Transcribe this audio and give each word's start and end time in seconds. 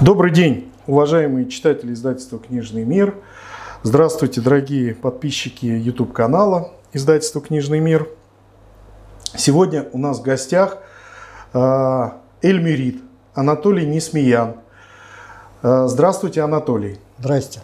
Добрый 0.00 0.30
день, 0.30 0.72
уважаемые 0.86 1.46
читатели 1.46 1.92
издательства 1.92 2.38
«Книжный 2.38 2.84
мир». 2.84 3.16
Здравствуйте, 3.82 4.40
дорогие 4.40 4.94
подписчики 4.94 5.66
YouTube-канала 5.66 6.72
издательства 6.94 7.42
«Книжный 7.42 7.80
мир». 7.80 8.08
Сегодня 9.36 9.88
у 9.92 9.98
нас 9.98 10.20
в 10.20 10.22
гостях 10.22 10.78
э, 11.52 12.10
Эльмирит, 12.40 13.02
Анатолий 13.34 13.84
Несмеян. 13.84 14.54
Э, 15.62 15.84
здравствуйте, 15.86 16.40
Анатолий. 16.40 16.98
Здрасте. 17.18 17.60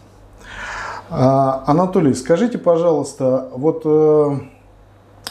Э, 1.09 1.15
Анатолий, 1.65 2.13
скажите, 2.13 2.59
пожалуйста, 2.59 3.49
вот 3.55 4.43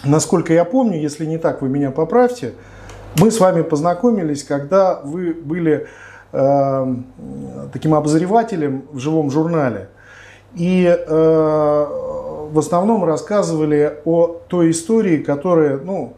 насколько 0.04 0.54
я 0.54 0.66
помню, 0.66 1.00
если 1.00 1.28
не 1.28 1.38
так, 1.38 1.62
вы 1.62 1.70
меня 1.70 1.92
поправьте, 1.92 2.56
мы 3.20 3.30
с 3.30 3.40
вами 3.40 3.62
познакомились, 3.62 4.44
когда 4.44 5.00
вы 5.04 5.36
были 5.36 5.88
э, 6.36 6.96
таким 7.74 7.94
обозревателем 7.94 8.84
в 8.92 9.00
живом 9.00 9.32
журнале. 9.32 9.90
И 10.56 10.86
э, 10.86 11.86
в 12.52 12.60
основном 12.60 13.04
рассказывали 13.04 14.00
о 14.06 14.42
той 14.48 14.72
истории, 14.72 15.18
которая, 15.18 15.78
ну, 15.78 16.14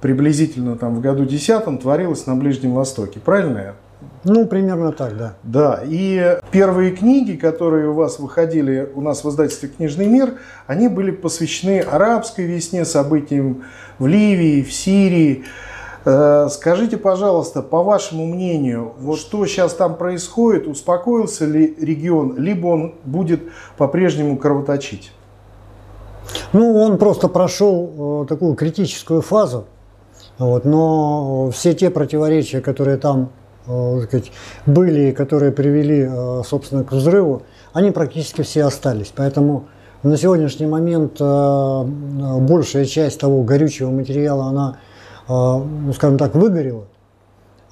приблизительно 0.00 0.76
там 0.76 0.94
в 0.96 1.00
году 1.00 1.24
десятом 1.24 1.78
творилась 1.78 2.26
на 2.26 2.36
Ближнем 2.36 2.74
Востоке. 2.74 3.20
Правильно 3.20 3.58
я? 3.58 3.74
Ну, 4.24 4.46
примерно 4.46 4.92
так, 4.92 5.16
да. 5.16 5.34
Да, 5.42 5.80
и 5.84 6.38
первые 6.50 6.92
книги, 6.92 7.36
которые 7.36 7.88
у 7.88 7.94
вас 7.94 8.18
выходили 8.18 8.88
у 8.94 9.00
нас 9.00 9.24
в 9.24 9.28
издательстве 9.28 9.68
«Книжный 9.68 10.06
мир», 10.06 10.34
они 10.66 10.88
были 10.88 11.10
посвящены 11.10 11.80
арабской 11.80 12.46
весне, 12.46 12.84
событиям 12.84 13.64
в 13.98 14.06
Ливии, 14.06 14.62
в 14.62 14.72
Сирии. 14.72 15.44
Э, 16.04 16.48
скажите, 16.50 16.98
пожалуйста, 16.98 17.62
по 17.62 17.82
вашему 17.82 18.26
мнению, 18.26 18.92
вот 18.98 19.18
что 19.18 19.46
сейчас 19.46 19.72
там 19.74 19.96
происходит, 19.96 20.66
успокоился 20.66 21.46
ли 21.46 21.74
регион, 21.80 22.36
либо 22.36 22.66
он 22.66 22.94
будет 23.04 23.40
по-прежнему 23.78 24.36
кровоточить? 24.36 25.12
Ну, 26.52 26.76
он 26.76 26.98
просто 26.98 27.28
прошел 27.28 28.24
э, 28.24 28.26
такую 28.26 28.54
критическую 28.54 29.22
фазу, 29.22 29.64
вот, 30.38 30.66
но 30.66 31.50
все 31.50 31.72
те 31.72 31.88
противоречия, 31.88 32.60
которые 32.60 32.98
там 32.98 33.30
э, 33.66 34.00
сказать, 34.02 34.30
были, 34.66 35.10
которые 35.10 35.52
привели, 35.52 36.10
собственно, 36.44 36.84
к 36.84 36.92
взрыву, 36.92 37.44
они 37.72 37.92
практически 37.92 38.42
все 38.42 38.64
остались. 38.64 39.10
Поэтому 39.16 39.68
на 40.02 40.18
сегодняшний 40.18 40.66
момент 40.66 41.18
большая 41.18 42.84
часть 42.84 43.18
того 43.20 43.42
горючего 43.42 43.90
материала, 43.90 44.44
она 44.44 44.76
ну, 45.28 45.92
скажем 45.94 46.18
так, 46.18 46.34
выгорело. 46.34 46.84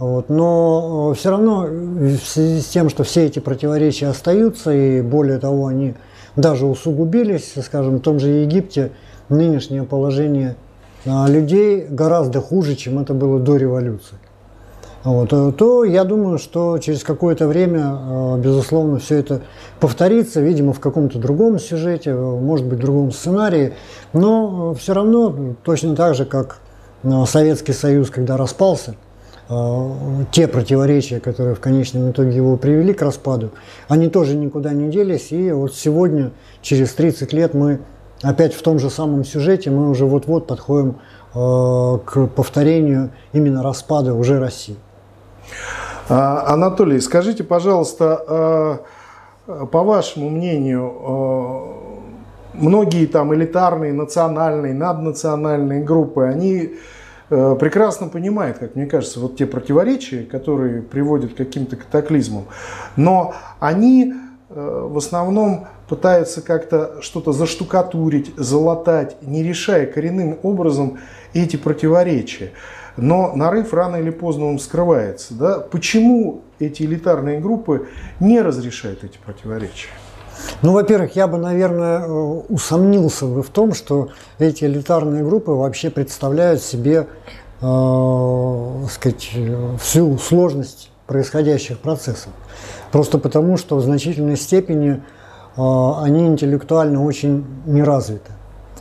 Вот. 0.02 0.28
Но 0.28 1.12
э, 1.12 1.14
все 1.16 1.30
равно 1.30 1.60
в 1.60 2.16
связи 2.16 2.60
с 2.60 2.66
тем, 2.66 2.88
что 2.88 3.04
все 3.04 3.26
эти 3.26 3.38
противоречия 3.38 4.08
остаются, 4.08 4.72
и 4.72 5.00
более 5.00 5.38
того, 5.38 5.68
они 5.68 5.94
даже 6.34 6.66
усугубились, 6.66 7.54
скажем, 7.62 7.98
в 7.98 8.00
том 8.00 8.18
же 8.18 8.28
Египте 8.28 8.90
нынешнее 9.28 9.84
положение 9.84 10.56
а, 11.06 11.28
людей 11.28 11.86
гораздо 11.88 12.40
хуже, 12.40 12.74
чем 12.74 12.98
это 12.98 13.14
было 13.14 13.38
до 13.38 13.56
революции. 13.56 14.16
Вот, 15.04 15.32
э, 15.32 15.52
то 15.56 15.84
я 15.84 16.02
думаю, 16.02 16.38
что 16.38 16.78
через 16.78 17.04
какое-то 17.04 17.46
время, 17.46 17.96
э, 18.00 18.38
безусловно, 18.38 18.98
все 18.98 19.18
это 19.18 19.42
повторится, 19.78 20.40
видимо, 20.40 20.72
в 20.72 20.80
каком-то 20.80 21.18
другом 21.18 21.60
сюжете, 21.60 22.12
может 22.14 22.66
быть, 22.66 22.80
в 22.80 22.82
другом 22.82 23.12
сценарии, 23.12 23.74
но 24.12 24.74
все 24.74 24.94
равно 24.94 25.54
точно 25.62 25.94
так 25.94 26.16
же, 26.16 26.24
как 26.24 26.61
Советский 27.26 27.72
Союз, 27.72 28.10
когда 28.10 28.36
распался, 28.36 28.94
э, 29.48 29.90
те 30.30 30.46
противоречия, 30.46 31.20
которые 31.20 31.54
в 31.54 31.60
конечном 31.60 32.10
итоге 32.10 32.36
его 32.36 32.56
привели 32.56 32.94
к 32.94 33.02
распаду, 33.02 33.50
они 33.88 34.08
тоже 34.08 34.36
никуда 34.36 34.72
не 34.72 34.90
делись. 34.90 35.32
И 35.32 35.50
вот 35.52 35.74
сегодня, 35.74 36.30
через 36.60 36.94
30 36.94 37.32
лет, 37.32 37.54
мы 37.54 37.80
опять 38.22 38.54
в 38.54 38.62
том 38.62 38.78
же 38.78 38.88
самом 38.90 39.24
сюжете, 39.24 39.70
мы 39.70 39.90
уже 39.90 40.06
вот-вот 40.06 40.46
подходим 40.46 40.96
э, 41.34 41.98
к 42.04 42.26
повторению 42.28 43.10
именно 43.32 43.62
распада 43.62 44.14
уже 44.14 44.38
России. 44.38 44.76
А, 46.08 46.52
Анатолий, 46.52 47.00
скажите, 47.00 47.42
пожалуйста, 47.42 48.78
э, 49.46 49.66
по 49.66 49.82
вашему 49.82 50.30
мнению, 50.30 51.91
многие 52.54 53.06
там 53.06 53.34
элитарные, 53.34 53.92
национальные, 53.92 54.74
наднациональные 54.74 55.82
группы, 55.82 56.24
они 56.24 56.74
э, 57.30 57.56
прекрасно 57.58 58.08
понимают, 58.08 58.58
как 58.58 58.74
мне 58.74 58.86
кажется, 58.86 59.20
вот 59.20 59.36
те 59.36 59.46
противоречия, 59.46 60.24
которые 60.24 60.82
приводят 60.82 61.34
к 61.34 61.36
каким-то 61.36 61.76
катаклизмам, 61.76 62.46
но 62.96 63.34
они 63.60 64.12
э, 64.48 64.86
в 64.90 64.96
основном 64.96 65.66
пытаются 65.88 66.40
как-то 66.40 67.02
что-то 67.02 67.32
заштукатурить, 67.32 68.32
залатать, 68.36 69.16
не 69.22 69.42
решая 69.42 69.86
коренным 69.86 70.38
образом 70.42 70.98
эти 71.34 71.56
противоречия. 71.56 72.52
Но 72.96 73.34
нарыв 73.34 73.72
рано 73.72 73.96
или 73.96 74.10
поздно 74.10 74.46
он 74.46 74.58
скрывается. 74.58 75.34
Да? 75.34 75.58
Почему 75.60 76.42
эти 76.58 76.82
элитарные 76.82 77.40
группы 77.40 77.88
не 78.20 78.40
разрешают 78.40 79.02
эти 79.04 79.18
противоречия? 79.24 79.88
Ну, 80.62 80.72
во-первых, 80.72 81.16
я 81.16 81.26
бы, 81.26 81.38
наверное, 81.38 82.00
э, 82.00 82.10
усомнился 82.48 83.26
бы 83.26 83.42
в 83.42 83.50
том, 83.50 83.74
что 83.74 84.08
эти 84.38 84.64
элитарные 84.64 85.24
группы 85.24 85.52
вообще 85.52 85.90
представляют 85.90 86.62
себе 86.62 87.06
э, 87.60 88.86
сказать, 88.90 89.30
всю 89.80 90.18
сложность 90.18 90.90
происходящих 91.06 91.78
процессов. 91.78 92.32
Просто 92.90 93.18
потому, 93.18 93.56
что 93.56 93.76
в 93.76 93.82
значительной 93.82 94.36
степени 94.36 95.02
э, 95.56 95.60
они 96.02 96.26
интеллектуально 96.26 97.04
очень 97.04 97.44
неразвиты. 97.66 98.32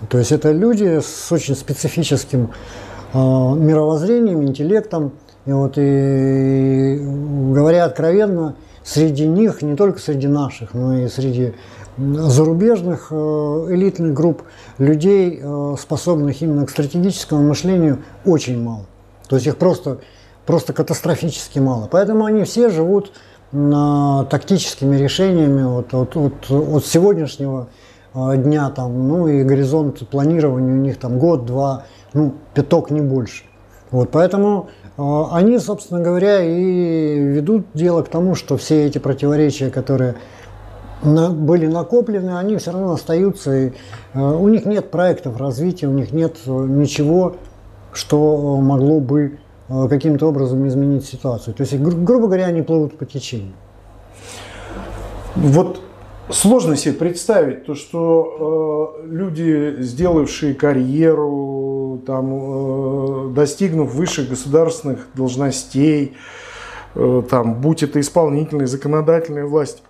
То 0.10 0.18
есть 0.18 0.32
это 0.32 0.52
люди 0.52 1.00
с 1.00 1.32
очень 1.32 1.56
специфическим 1.56 2.52
э, 3.14 3.18
мировоззрением, 3.18 4.44
интеллектом. 4.44 5.14
И, 5.46 5.52
вот, 5.52 5.74
и 5.78 7.00
говоря 7.02 7.86
откровенно, 7.86 8.56
среди 8.84 9.28
них, 9.28 9.62
не 9.62 9.76
только 9.76 10.00
среди 10.00 10.28
наших, 10.28 10.74
но 10.74 10.98
и 10.98 11.08
среди 11.08 11.54
зарубежных 11.98 13.08
э, 13.12 13.16
элитных 13.16 14.14
групп 14.14 14.44
людей, 14.78 15.40
э, 15.42 15.76
способных 15.80 16.42
именно 16.42 16.66
к 16.66 16.70
стратегическому 16.70 17.44
мышлению, 17.44 18.00
очень 18.26 18.62
мало. 18.62 18.86
То 19.28 19.36
есть 19.36 19.48
их 19.48 19.58
просто, 19.58 20.00
просто 20.46 20.74
катастрофически 20.74 21.60
мало. 21.60 21.88
Поэтому 21.92 22.26
они 22.26 22.44
все 22.44 22.70
живут 22.70 23.12
тактическими 23.52 24.96
решениями 24.96 25.64
от, 25.64 25.94
от, 25.94 26.16
от, 26.16 26.50
от 26.50 26.86
сегодняшнего 26.86 27.68
э, 28.14 28.38
дня, 28.38 28.70
там, 28.70 29.08
ну 29.08 29.28
и 29.28 29.44
горизонт 29.44 30.08
планирования 30.08 30.74
у 30.74 30.78
них 30.78 30.98
там 30.98 31.20
год-два, 31.20 31.84
ну, 32.14 32.34
пяток 32.54 32.92
не 32.92 33.02
больше. 33.02 33.44
Вот, 33.92 34.10
поэтому 34.12 34.70
они, 35.32 35.58
собственно 35.60 36.02
говоря, 36.02 36.44
и 36.44 37.18
ведут 37.18 37.66
дело 37.74 38.04
к 38.04 38.10
тому, 38.10 38.36
что 38.36 38.58
все 38.58 38.86
эти 38.86 38.98
противоречия, 38.98 39.70
которые 39.70 40.16
были 41.04 41.66
накоплены, 41.66 42.38
они 42.38 42.58
все 42.58 42.72
равно 42.72 42.94
остаются. 42.94 43.56
И 43.56 43.72
а, 44.14 44.36
у 44.36 44.48
них 44.50 44.66
нет 44.66 44.92
проектов 44.92 45.40
развития, 45.40 45.88
у 45.88 45.94
них 45.94 46.12
нет 46.12 46.38
ничего, 46.46 47.38
что 47.94 48.58
могло 48.58 49.00
бы 49.00 49.40
а, 49.68 49.88
каким-то 49.88 50.28
образом 50.28 50.68
изменить 50.68 51.06
ситуацию. 51.06 51.54
То 51.54 51.62
есть, 51.62 51.74
гру- 51.76 52.04
грубо 52.04 52.28
говоря, 52.28 52.46
они 52.46 52.62
плывут 52.62 52.98
по 52.98 53.06
течению. 53.06 53.54
Вот 55.36 55.80
сложно 56.30 56.76
себе 56.76 56.94
представить 56.94 57.66
то, 57.66 57.76
что 57.76 58.98
э, 59.02 59.08
люди, 59.08 59.78
сделавшие 59.80 60.54
карьеру, 60.54 61.71
там, 61.98 63.30
э, 63.30 63.34
достигнув 63.34 63.94
высших 63.94 64.30
государственных 64.30 65.08
должностей, 65.14 66.16
э, 66.96 67.24
там, 67.30 67.56
будь 67.56 67.84
это 67.84 68.00
исполнительная, 68.00 68.68
законодательная 68.68 69.46
власть, 69.46 69.84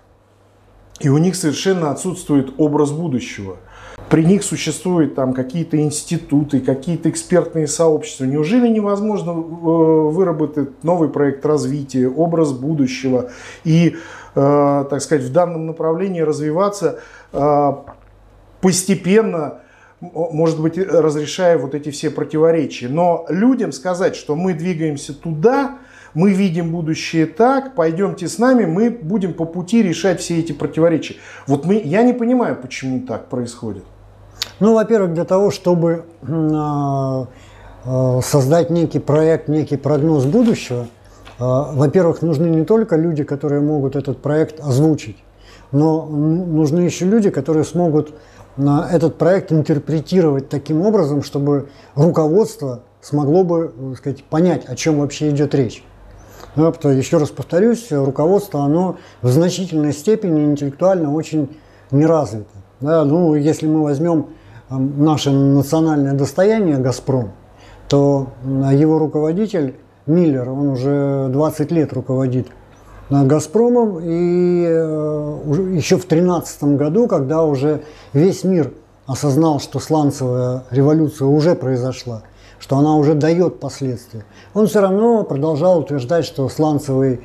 и 1.00 1.09
у 1.09 1.18
них 1.18 1.36
совершенно 1.36 1.92
отсутствует 1.92 2.53
образ 2.57 2.92
будущего. 2.92 3.57
При 4.09 4.25
них 4.25 4.44
существуют 4.44 5.15
там 5.15 5.33
какие-то 5.33 5.81
институты, 5.81 6.59
какие-то 6.59 7.09
экспертные 7.09 7.68
сообщества. 7.68 8.25
Неужели 8.25 8.68
невозможно 8.68 9.31
э, 9.31 9.33
выработать 9.33 10.83
новый 10.83 11.09
проект 11.09 11.45
развития, 11.45 12.07
образ 12.07 12.51
будущего 12.51 13.31
и, 13.63 13.95
так 14.33 15.01
сказать, 15.01 15.25
в 15.25 15.33
данном 15.33 15.65
направлении 15.65 16.21
развиваться 16.21 17.00
постепенно, 18.62 19.59
может 20.01 20.59
быть, 20.59 20.77
разрешая 20.77 21.57
вот 21.57 21.75
эти 21.75 21.89
все 21.92 22.09
противоречия. 22.09 22.89
Но 22.89 23.25
людям 23.30 23.71
сказать, 23.71 24.15
что 24.15 24.36
мы 24.36 24.53
двигаемся 24.53 25.13
туда, 25.13 25.77
мы 26.13 26.33
видим 26.33 26.71
будущее 26.71 27.25
так, 27.25 27.75
пойдемте 27.75 28.27
с 28.27 28.38
нами, 28.38 28.65
мы 28.65 28.89
будем 28.89 29.33
по 29.33 29.45
пути 29.45 29.81
решать 29.81 30.19
все 30.19 30.39
эти 30.39 30.51
противоречия. 30.51 31.15
Вот 31.48 31.65
мы, 31.65 31.81
я 31.83 32.03
не 32.03 32.13
понимаю, 32.13 32.57
почему 32.62 33.06
так 33.06 33.27
происходит. 33.30 33.83
Ну, 34.59 34.74
во-первых, 34.74 35.13
для 35.13 35.24
того, 35.24 35.51
чтобы 35.51 36.04
э, 36.24 37.25
создать 38.24 38.69
некий 38.71 39.00
проект, 39.00 39.47
некий 39.47 39.77
прогноз 39.77 40.25
будущего, 40.25 40.88
во-первых, 41.39 42.21
нужны 42.21 42.47
не 42.47 42.65
только 42.65 42.95
люди, 42.95 43.24
которые 43.24 43.62
могут 43.62 43.95
этот 43.95 44.21
проект 44.21 44.59
озвучить, 44.59 45.18
но 45.71 46.06
нужны 46.06 46.81
еще 46.81 47.06
люди, 47.06 47.31
которые 47.31 47.63
смогут 47.63 48.13
на 48.57 48.88
этот 48.92 49.18
проект 49.18 49.51
интерпретировать 49.51 50.50
таким 50.50 50.81
образом, 50.81 51.24
чтобы 51.24 51.69
руководство 51.95 52.83
смогло 53.01 53.44
бы 53.44 53.74
так 53.89 53.98
сказать, 53.98 54.24
понять, 54.24 54.65
о 54.65 54.75
чем 54.75 55.00
вообще 55.00 55.30
идет 55.30 55.56
речь. 55.56 55.83
Ну, 56.56 56.68
еще 56.89 57.18
раз 57.18 57.30
повторюсь, 57.30 57.92
руководство, 57.92 58.63
оно 58.63 58.98
в 59.21 59.30
значительной 59.30 59.94
степени 59.94 60.44
интеллектуально 60.44 61.13
очень 61.13 61.57
не 61.92 62.06
развито. 62.06 62.50
Да, 62.81 63.06
ну, 63.06 63.36
если 63.36 63.68
мы 63.68 63.83
возьмем 63.83 64.27
наше 64.69 65.31
национальное 65.31 66.13
достояние 66.13 66.77
«Газпром», 66.77 67.31
то 67.88 68.27
его 68.44 69.00
руководитель 69.00 69.75
Миллер, 70.06 70.50
он 70.50 70.69
уже 70.69 71.30
20 71.30 71.71
лет 71.71 71.94
руководит 71.94 72.47
«Газпромом», 73.12 74.00
и 74.02 74.66
э, 74.66 75.40
еще 75.75 75.98
в 75.98 76.08
2013 76.08 76.63
году, 76.75 77.08
когда 77.08 77.44
уже 77.44 77.84
весь 78.13 78.46
мир 78.46 78.72
осознал, 79.06 79.60
что 79.60 79.80
сланцевая 79.80 80.63
революция 80.72 81.28
уже 81.28 81.56
произошла, 81.56 82.24
что 82.58 82.78
она 82.78 82.96
уже 82.96 83.13
дает 83.13 83.60
последствия, 83.60 84.24
он 84.54 84.68
все 84.68 84.80
равно 84.80 85.24
продолжал 85.24 85.80
утверждать, 85.80 86.24
что 86.24 86.48
сланцевый, 86.48 87.19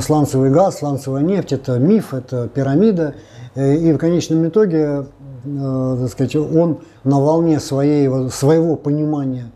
сланцевый 0.00 0.50
газ, 0.50 0.78
сланцевая 0.78 1.22
нефть– 1.22 1.52
это 1.54 1.78
миф, 1.78 2.14
это 2.14 2.48
пирамида, 2.48 3.14
э, 3.54 3.76
и 3.76 3.92
в 3.92 3.98
конечном 3.98 4.48
итоге 4.48 5.04
э, 5.44 5.96
так 6.00 6.10
сказать, 6.10 6.36
он 6.36 6.78
на 7.04 7.20
волне 7.20 7.60
своей, 7.60 8.08
своего 8.30 8.76
понимания 8.76 9.52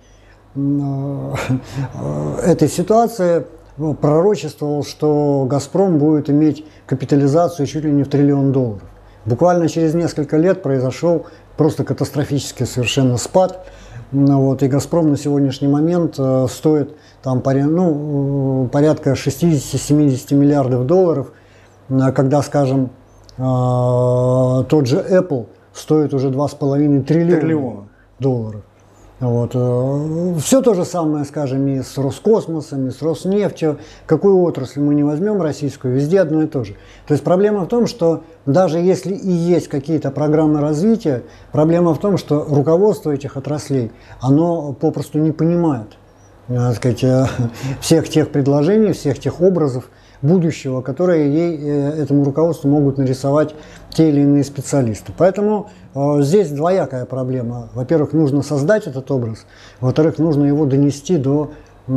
этой 2.44 2.68
ситуации 2.68 3.44
ну, 3.76 3.94
пророчествовал, 3.94 4.84
что 4.84 5.46
«Газпром» 5.48 5.98
будет 5.98 6.30
иметь 6.30 6.64
капитализацию 6.86 7.66
чуть 7.66 7.84
ли 7.84 7.90
не 7.90 8.04
в 8.04 8.08
триллион 8.08 8.52
долларов. 8.52 8.82
Буквально 9.24 9.68
через 9.68 9.94
несколько 9.94 10.36
лет 10.36 10.62
произошел 10.62 11.26
просто 11.56 11.84
катастрофический 11.84 12.66
совершенно 12.66 13.16
спад. 13.16 13.66
Ну, 14.12 14.40
вот, 14.40 14.62
и 14.62 14.68
«Газпром» 14.68 15.10
на 15.10 15.16
сегодняшний 15.16 15.68
момент 15.68 16.14
э, 16.18 16.46
стоит 16.48 16.96
там, 17.22 17.42
ну, 17.44 18.66
э, 18.66 18.68
порядка 18.68 19.12
60-70 19.12 20.34
миллиардов 20.34 20.86
долларов, 20.86 21.32
когда, 21.88 22.42
скажем, 22.42 22.90
тот 23.36 24.86
же 24.86 25.04
Apple 25.10 25.46
стоит 25.74 26.14
уже 26.14 26.30
2,5 26.30 27.02
триллиона, 27.02 27.40
триллиона 27.40 27.88
долларов. 28.18 28.62
Вот. 29.18 29.52
Э, 29.54 30.34
Все 30.40 30.60
то 30.60 30.74
же 30.74 30.84
самое, 30.84 31.24
скажем, 31.24 31.66
и 31.68 31.80
с 31.80 31.96
Роскосмосом, 31.96 32.88
и 32.88 32.90
с 32.90 33.00
Роснефтью. 33.00 33.78
Какую 34.04 34.42
отрасль 34.42 34.80
мы 34.80 34.94
не 34.94 35.02
возьмем 35.02 35.40
российскую, 35.40 35.94
везде 35.94 36.20
одно 36.20 36.42
и 36.42 36.46
то 36.46 36.64
же. 36.64 36.74
То 37.06 37.14
есть 37.14 37.24
проблема 37.24 37.64
в 37.64 37.68
том, 37.68 37.86
что 37.86 38.24
даже 38.44 38.78
если 38.78 39.14
и 39.14 39.30
есть 39.30 39.68
какие-то 39.68 40.10
программы 40.10 40.60
развития, 40.60 41.22
проблема 41.50 41.94
в 41.94 41.98
том, 41.98 42.18
что 42.18 42.44
руководство 42.44 43.10
этих 43.10 43.38
отраслей, 43.38 43.90
оно 44.20 44.74
попросту 44.74 45.18
не 45.18 45.32
понимает 45.32 45.96
э, 46.48 46.72
сказать, 46.74 47.02
э, 47.02 47.26
всех 47.80 48.10
тех 48.10 48.30
предложений, 48.30 48.92
всех 48.92 49.18
тех 49.18 49.40
образов, 49.40 49.88
будущего, 50.22 50.80
которые 50.80 51.32
ей, 51.32 51.58
э, 51.58 52.02
этому 52.02 52.24
руководству 52.24 52.68
могут 52.68 52.98
нарисовать 52.98 53.54
те 53.90 54.08
или 54.08 54.20
иные 54.20 54.44
специалисты. 54.44 55.12
Поэтому 55.16 55.70
э, 55.94 56.22
здесь 56.22 56.50
двоякая 56.50 57.04
проблема. 57.04 57.68
Во-первых, 57.74 58.12
нужно 58.12 58.42
создать 58.42 58.86
этот 58.86 59.10
образ, 59.10 59.46
во-вторых, 59.80 60.18
нужно 60.18 60.44
его 60.44 60.66
донести 60.66 61.16
до 61.16 61.50
э, 61.86 61.90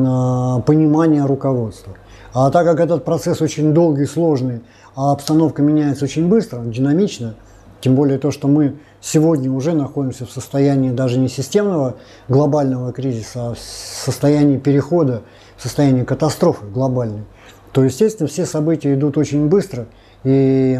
понимания 0.66 1.26
руководства. 1.26 1.94
А 2.34 2.52
так 2.52 2.66
как 2.66 2.80
этот 2.80 3.06
процесс 3.06 3.42
очень 3.42 3.74
долгий, 3.74 4.06
сложный, 4.06 4.62
а 4.96 5.12
обстановка 5.12 5.62
меняется 5.62 6.06
очень 6.06 6.28
быстро, 6.28 6.60
динамично, 6.60 7.36
тем 7.82 7.96
более 7.96 8.20
то, 8.20 8.30
что 8.30 8.48
мы 8.48 8.76
сегодня 9.02 9.50
уже 9.52 9.74
находимся 9.74 10.26
в 10.26 10.32
состоянии 10.32 10.92
даже 10.92 11.18
не 11.18 11.30
системного 11.30 11.96
глобального 12.28 12.92
кризиса, 12.92 13.50
а 13.50 13.54
в 13.54 13.60
состоянии 13.60 14.58
перехода, 14.58 15.22
в 15.58 15.64
состоянии 15.64 16.04
катастрофы 16.04 16.66
глобальной– 16.66 17.24
то, 17.72 17.84
естественно, 17.84 18.28
все 18.28 18.46
события 18.46 18.94
идут 18.94 19.18
очень 19.18 19.48
быстро. 19.48 19.88
И 20.24 20.80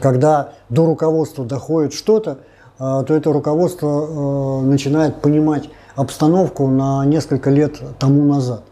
когда 0.00 0.52
до 0.68 0.86
руководства 0.86 1.44
доходит 1.44 1.92
что-то, 1.92 2.38
а, 2.78 3.02
то 3.04 3.14
это 3.14 3.32
руководство 3.32 3.88
а, 3.88 4.62
начинает 4.62 5.20
понимать 5.20 5.70
обстановку 5.94 6.66
на 6.68 7.04
несколько 7.06 7.50
лет 7.50 7.80
тому 7.98 8.24
назад. 8.24 8.62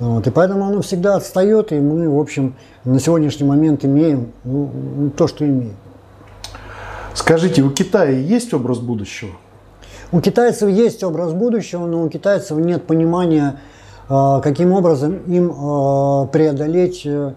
Вот, 0.00 0.26
и 0.26 0.30
поэтому 0.30 0.64
оно 0.64 0.80
всегда 0.80 1.16
отстает, 1.16 1.72
и 1.72 1.78
мы, 1.78 2.08
в 2.08 2.18
общем, 2.18 2.54
на 2.84 2.98
сегодняшний 2.98 3.46
момент 3.46 3.84
имеем 3.84 4.32
ну, 4.44 5.10
то, 5.14 5.28
что 5.28 5.46
имеем. 5.46 5.76
Скажите, 7.14 7.62
у 7.62 7.70
Китая 7.70 8.10
есть 8.10 8.54
образ 8.54 8.78
будущего? 8.78 9.32
У 10.12 10.20
китайцев 10.20 10.68
есть 10.68 11.04
образ 11.04 11.32
будущего, 11.32 11.86
но 11.86 12.02
у 12.02 12.08
китайцев 12.08 12.58
нет 12.58 12.84
понимания 12.84 13.60
каким 14.10 14.72
образом 14.72 15.18
им 15.28 15.52
а, 15.52 16.26
преодолеть 16.26 17.02
э, 17.04 17.32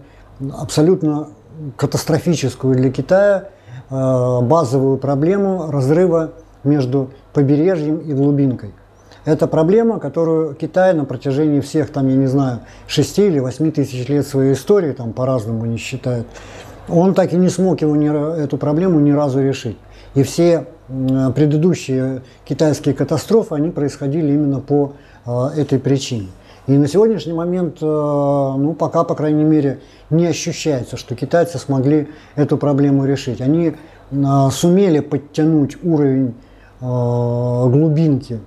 абсолютно 0.58 1.28
катастрофическую 1.76 2.74
для 2.74 2.90
Китая 2.90 3.50
а, 3.90 4.40
базовую 4.40 4.96
проблему 4.96 5.70
разрыва 5.70 6.32
между 6.64 7.10
побережьем 7.32 7.98
и 7.98 8.12
глубинкой. 8.12 8.72
Это 9.24 9.46
проблема, 9.46 10.00
которую 10.00 10.54
Китай 10.54 10.94
на 10.94 11.04
протяжении 11.04 11.60
всех, 11.60 11.90
там, 11.90 12.08
я 12.08 12.16
не 12.16 12.26
знаю, 12.26 12.60
6 12.88 13.18
или 13.20 13.38
8 13.38 13.70
тысяч 13.70 14.08
лет 14.08 14.26
своей 14.26 14.54
истории, 14.54 14.92
там 14.92 15.12
по-разному 15.12 15.64
не 15.66 15.76
считают, 15.76 16.26
он 16.88 17.14
так 17.14 17.32
и 17.32 17.36
не 17.36 17.50
смог 17.50 17.82
его, 17.82 17.94
эту 18.34 18.58
проблему 18.58 18.98
ни 18.98 19.12
разу 19.12 19.40
решить. 19.40 19.78
И 20.14 20.24
все 20.24 20.66
предыдущие 20.88 22.22
китайские 22.44 22.94
катастрофы, 22.94 23.54
они 23.54 23.70
происходили 23.70 24.32
именно 24.32 24.60
по 24.60 24.94
этой 25.56 25.78
причине. 25.78 26.28
И 26.66 26.78
на 26.78 26.88
сегодняшний 26.88 27.34
момент, 27.34 27.76
э, 27.82 27.84
ну, 27.84 28.74
пока, 28.74 29.04
по 29.04 29.14
крайней 29.14 29.44
мере, 29.44 29.80
не 30.08 30.26
ощущается, 30.26 30.96
что 30.96 31.14
китайцы 31.14 31.58
смогли 31.58 32.08
эту 32.36 32.56
проблему 32.56 33.04
решить. 33.04 33.42
Они 33.42 33.74
э, 34.10 34.50
сумели 34.50 35.00
подтянуть 35.00 35.76
уровень 35.84 36.34
э, 36.80 36.84
глубинки 36.84 38.40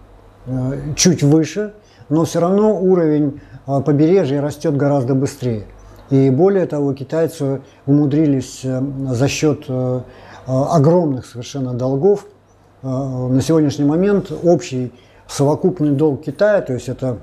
чуть 0.95 1.23
выше, 1.23 1.73
но 2.07 2.23
все 2.23 2.39
равно 2.39 2.79
уровень 2.81 3.41
побережья 3.65 4.41
растет 4.41 4.77
гораздо 4.77 5.13
быстрее. 5.13 5.65
И 6.09 6.29
более 6.29 6.65
того, 6.65 6.93
китайцы 6.93 7.59
умудрились 7.85 8.61
за 8.63 9.27
счет 9.27 9.65
огромных 10.47 11.25
совершенно 11.25 11.73
долгов 11.73 12.27
на 12.81 13.41
сегодняшний 13.41 13.83
момент 13.83 14.31
общий 14.31 14.93
совокупный 15.27 15.91
долг 15.91 16.23
Китая, 16.23 16.61
то 16.61 16.71
есть 16.71 16.87
это 16.87 17.17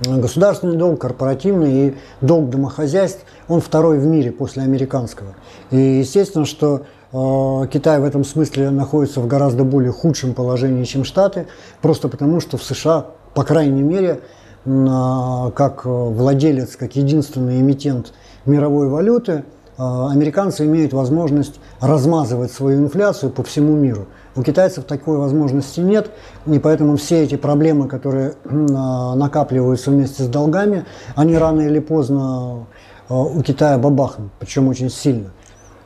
Государственный 0.00 0.76
долг, 0.76 1.00
корпоративный 1.00 1.88
и 1.88 1.94
долг 2.20 2.50
домохозяйств, 2.50 3.24
он 3.46 3.60
второй 3.60 3.98
в 3.98 4.06
мире 4.06 4.32
после 4.32 4.64
американского. 4.64 5.34
И 5.70 5.76
естественно, 5.76 6.44
что 6.46 6.82
э, 7.12 7.68
Китай 7.72 8.00
в 8.00 8.04
этом 8.04 8.24
смысле 8.24 8.70
находится 8.70 9.20
в 9.20 9.28
гораздо 9.28 9.62
более 9.62 9.92
худшем 9.92 10.34
положении, 10.34 10.82
чем 10.84 11.04
Штаты, 11.04 11.46
просто 11.80 12.08
потому 12.08 12.40
что 12.40 12.56
в 12.56 12.64
США, 12.64 13.06
по 13.34 13.44
крайней 13.44 13.82
мере, 13.82 14.20
э, 14.64 15.50
как 15.54 15.84
владелец, 15.84 16.74
как 16.74 16.96
единственный 16.96 17.60
эмитент 17.60 18.12
мировой 18.46 18.88
валюты, 18.88 19.32
э, 19.32 19.42
американцы 19.76 20.64
имеют 20.66 20.92
возможность 20.92 21.60
размазывать 21.80 22.52
свою 22.52 22.84
инфляцию 22.84 23.30
по 23.30 23.42
всему 23.42 23.74
миру. 23.74 24.06
У 24.36 24.42
китайцев 24.42 24.84
такой 24.84 25.18
возможности 25.18 25.80
нет, 25.80 26.10
и 26.46 26.58
поэтому 26.58 26.96
все 26.96 27.22
эти 27.22 27.36
проблемы, 27.36 27.86
которые 27.86 28.34
а, 28.44 29.14
накапливаются 29.14 29.90
вместе 29.90 30.24
с 30.24 30.26
долгами, 30.26 30.86
они 31.14 31.38
рано 31.38 31.60
или 31.60 31.78
поздно 31.78 32.66
а, 33.08 33.20
у 33.20 33.42
Китая 33.42 33.78
бабахнут, 33.78 34.32
причем 34.40 34.66
очень 34.68 34.90
сильно. 34.90 35.30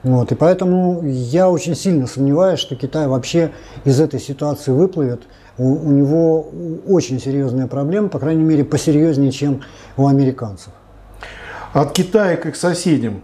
Вот, 0.03 0.33
и 0.33 0.35
поэтому 0.35 1.03
я 1.05 1.51
очень 1.51 1.75
сильно 1.75 2.07
сомневаюсь, 2.07 2.61
что 2.61 2.77
Китай 2.77 3.07
вообще 3.07 3.53
из 3.85 4.01
этой 4.01 4.21
ситуации 4.21 4.71
выплывет. 4.71 5.23
У, 5.59 5.75
у 5.75 5.91
него 5.91 6.49
очень 6.87 7.21
серьезные 7.21 7.67
проблемы, 7.67 8.09
по 8.09 8.19
крайней 8.19 8.45
мере, 8.45 8.65
посерьезнее, 8.65 9.33
чем 9.33 9.63
у 9.97 10.07
американцев. 10.07 10.73
От 11.73 11.93
Китая 11.93 12.37
к 12.37 12.47
их 12.47 12.57
соседям. 12.57 13.23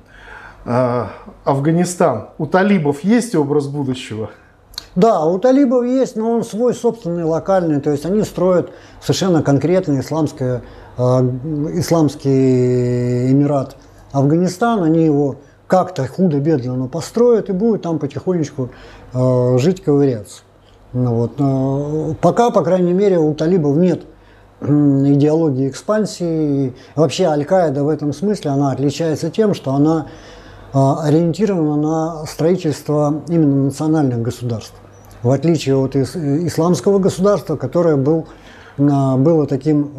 А, 0.66 1.10
Афганистан. 1.44 2.28
У 2.38 2.46
талибов 2.46 3.04
есть 3.04 3.34
образ 3.34 3.66
будущего? 3.66 4.30
Да, 4.96 5.24
у 5.24 5.38
талибов 5.38 5.84
есть, 5.84 6.16
но 6.16 6.30
он 6.30 6.44
свой 6.44 6.74
собственный, 6.74 7.24
локальный. 7.24 7.80
То 7.80 7.90
есть 7.90 8.06
они 8.06 8.22
строят 8.22 8.70
совершенно 9.00 9.42
конкретный 9.42 10.00
исламский, 10.00 10.60
э, 10.96 11.02
исламский 11.74 13.30
эмират 13.30 13.76
Афганистан. 14.12 14.82
Они 14.82 15.04
его 15.04 15.36
как-то 15.66 16.06
худо-бедно 16.06 16.76
но 16.76 16.88
построят 16.88 17.48
и 17.48 17.52
будут 17.52 17.82
там 17.82 17.98
потихонечку 17.98 18.70
э, 19.12 19.58
жить, 19.58 19.82
ковыряться. 19.82 20.42
Ну, 20.92 21.14
вот. 21.14 22.18
Пока, 22.20 22.50
по 22.50 22.62
крайней 22.62 22.92
мере, 22.92 23.18
у 23.18 23.34
талибов 23.34 23.76
нет 23.76 24.02
идеологии 24.62 25.68
экспансии. 25.68 26.74
вообще 26.94 27.24
Аль-Каида 27.24 27.82
в 27.82 27.88
этом 27.88 28.12
смысле 28.12 28.52
она 28.52 28.70
отличается 28.70 29.28
тем, 29.28 29.54
что 29.54 29.72
она 29.74 30.06
а, 30.06 30.06
ориентирована 30.74 31.76
на 31.76 32.26
строительство 32.26 33.22
именно 33.28 33.64
национальных 33.64 34.22
государств. 34.22 34.74
В 35.22 35.30
отличие 35.30 35.76
от 35.76 35.94
исламского 35.96 36.98
государства, 36.98 37.56
которое 37.56 37.96
был, 37.96 38.26
а, 38.78 39.16
было 39.16 39.46
таким 39.46 39.92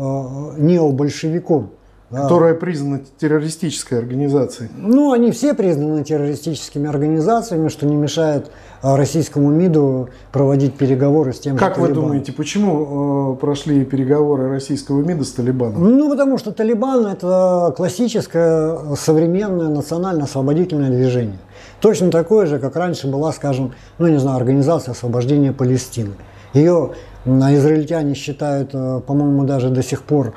необольшевиком. 0.58 1.72
Которая 2.12 2.54
признана 2.54 3.02
террористической 3.18 3.98
организацией. 3.98 4.70
Ну, 4.78 5.12
они 5.12 5.32
все 5.32 5.56
признаны 5.56 6.04
террористическими 6.04 6.88
организациями, 6.88 7.68
что 7.68 7.88
не 7.88 7.96
мешает 7.96 8.52
а, 8.84 8.96
российскому 8.96 9.50
МИДу 9.50 10.10
проводить 10.32 10.76
переговоры 10.76 11.34
с 11.34 11.40
тем 11.40 11.58
Как 11.58 11.76
же 11.76 11.82
вы 11.82 11.88
думаете, 11.90 12.32
почему 12.32 13.34
э, 13.34 13.38
прошли 13.38 13.84
переговоры 13.84 14.50
российского 14.50 15.02
МИДа 15.02 15.24
с 15.24 15.32
Талибаном? 15.32 15.98
Ну, 15.98 16.08
потому 16.08 16.38
что 16.38 16.52
Талибан– 16.52 17.08
это 17.08 17.74
классическое 17.76 18.96
современное 18.96 19.70
национально-освободительное 19.70 20.92
движение. 20.92 21.40
Точно 21.82 22.12
такое 22.12 22.46
же, 22.46 22.60
как 22.60 22.76
раньше 22.76 23.08
была, 23.08 23.32
скажем, 23.32 23.74
ну, 23.98 24.08
не 24.08 24.20
знаю, 24.20 24.38
Организация 24.38 24.92
освобождения 24.92 25.52
Палестины. 25.52 26.14
Ее 26.54 26.92
израильтяне 27.26 28.14
считают, 28.14 28.70
э, 28.74 29.02
по-моему, 29.06 29.46
даже 29.46 29.70
до 29.72 29.82
сих 29.82 30.04
пор 30.04 30.34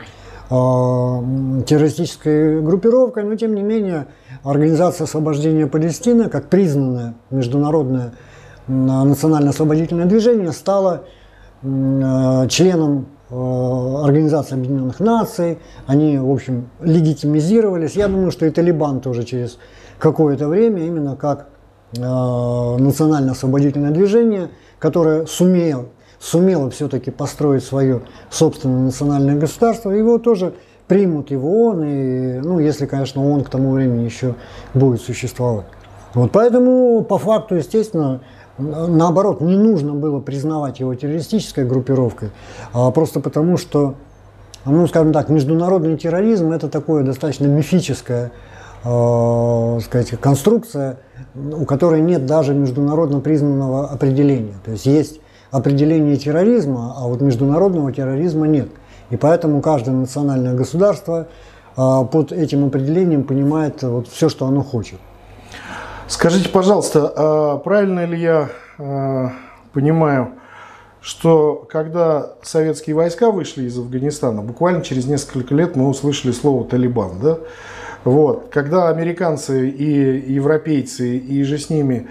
террористической 0.48 2.62
группировкой, 2.62 3.24
но 3.24 3.36
тем 3.36 3.54
не 3.54 3.62
менее 3.62 4.06
Организация 4.44 5.04
освобождения 5.04 5.66
Палестины, 5.66 6.30
как 6.30 6.48
признанное 6.48 7.16
международное 7.30 8.14
национально-освободительное 8.66 10.06
движение, 10.06 10.52
стала 10.52 11.04
а, 11.62 12.46
членом 12.46 13.08
а, 13.30 14.04
Организации 14.04 14.54
Объединенных 14.54 15.00
Наций, 15.00 15.58
они, 15.86 16.16
в 16.18 16.30
общем, 16.30 16.70
легитимизировались. 16.80 17.94
Я 17.94 18.08
думаю, 18.08 18.30
что 18.30 18.46
и 18.46 18.50
Талибан 18.50 19.00
тоже 19.00 19.24
через 19.24 19.58
какое-то 19.98 20.48
время, 20.48 20.86
именно 20.86 21.16
как 21.16 21.48
национально-освободительное 21.92 23.92
движение, 23.92 24.50
которое 24.78 25.24
сумело 25.24 25.86
сумела 26.20 26.70
все-таки 26.70 27.10
построить 27.10 27.64
свое 27.64 28.02
собственное 28.30 28.84
национальное 28.86 29.36
государство, 29.36 29.90
его 29.90 30.18
тоже 30.18 30.54
примут 30.86 31.30
его 31.30 31.66
ООН, 31.66 31.84
и, 31.84 32.38
ну, 32.40 32.58
если, 32.58 32.86
конечно, 32.86 33.22
ООН 33.22 33.44
к 33.44 33.50
тому 33.50 33.72
времени 33.72 34.04
еще 34.04 34.34
будет 34.74 35.00
существовать. 35.00 35.66
Вот 36.14 36.32
поэтому, 36.32 37.02
по 37.02 37.18
факту, 37.18 37.56
естественно, 37.56 38.20
наоборот, 38.56 39.40
не 39.40 39.56
нужно 39.56 39.92
было 39.92 40.20
признавать 40.20 40.80
его 40.80 40.94
террористической 40.94 41.64
группировкой, 41.64 42.30
а 42.72 42.90
просто 42.90 43.20
потому, 43.20 43.58
что, 43.58 43.94
ну, 44.64 44.86
скажем 44.86 45.12
так, 45.12 45.28
международный 45.28 45.96
терроризм– 45.96 46.50
это 46.52 46.68
такое 46.68 47.04
достаточно 47.04 47.46
мифическое 47.46 48.32
э, 48.84 49.80
сказать, 49.84 50.10
конструкция, 50.20 50.98
у 51.34 51.64
которой 51.64 52.00
нет 52.00 52.26
даже 52.26 52.54
международно 52.54 53.20
признанного 53.20 53.88
определения. 53.88 54.54
То 54.64 54.72
есть 54.72 54.86
есть 54.86 55.20
определение 55.50 56.16
терроризма, 56.16 56.94
а 56.96 57.06
вот 57.06 57.20
международного 57.20 57.92
терроризма 57.92 58.46
нет. 58.46 58.68
И 59.10 59.16
поэтому 59.16 59.60
каждое 59.60 59.92
национальное 59.94 60.54
государство 60.54 61.28
а, 61.76 62.04
под 62.04 62.32
этим 62.32 62.66
определением 62.66 63.24
понимает 63.24 63.82
вот 63.82 64.08
все, 64.08 64.28
что 64.28 64.46
оно 64.46 64.62
хочет. 64.62 64.98
Скажите, 66.06 66.48
пожалуйста, 66.48 67.12
а 67.16 67.58
правильно 67.58 68.04
ли 68.04 68.20
я 68.20 68.48
а, 68.78 69.32
понимаю, 69.72 70.32
что 71.00 71.66
когда 71.70 72.32
советские 72.42 72.96
войска 72.96 73.30
вышли 73.30 73.64
из 73.64 73.78
Афганистана, 73.78 74.42
буквально 74.42 74.82
через 74.82 75.06
несколько 75.06 75.54
лет 75.54 75.76
мы 75.76 75.88
услышали 75.88 76.32
слово 76.32 76.64
«Талибан», 76.64 77.20
да? 77.22 77.38
Вот. 78.04 78.48
Когда 78.50 78.88
американцы 78.88 79.68
и 79.68 80.32
европейцы, 80.32 81.16
и 81.16 81.42
же 81.42 81.58
с 81.58 81.70
ними 81.70 82.08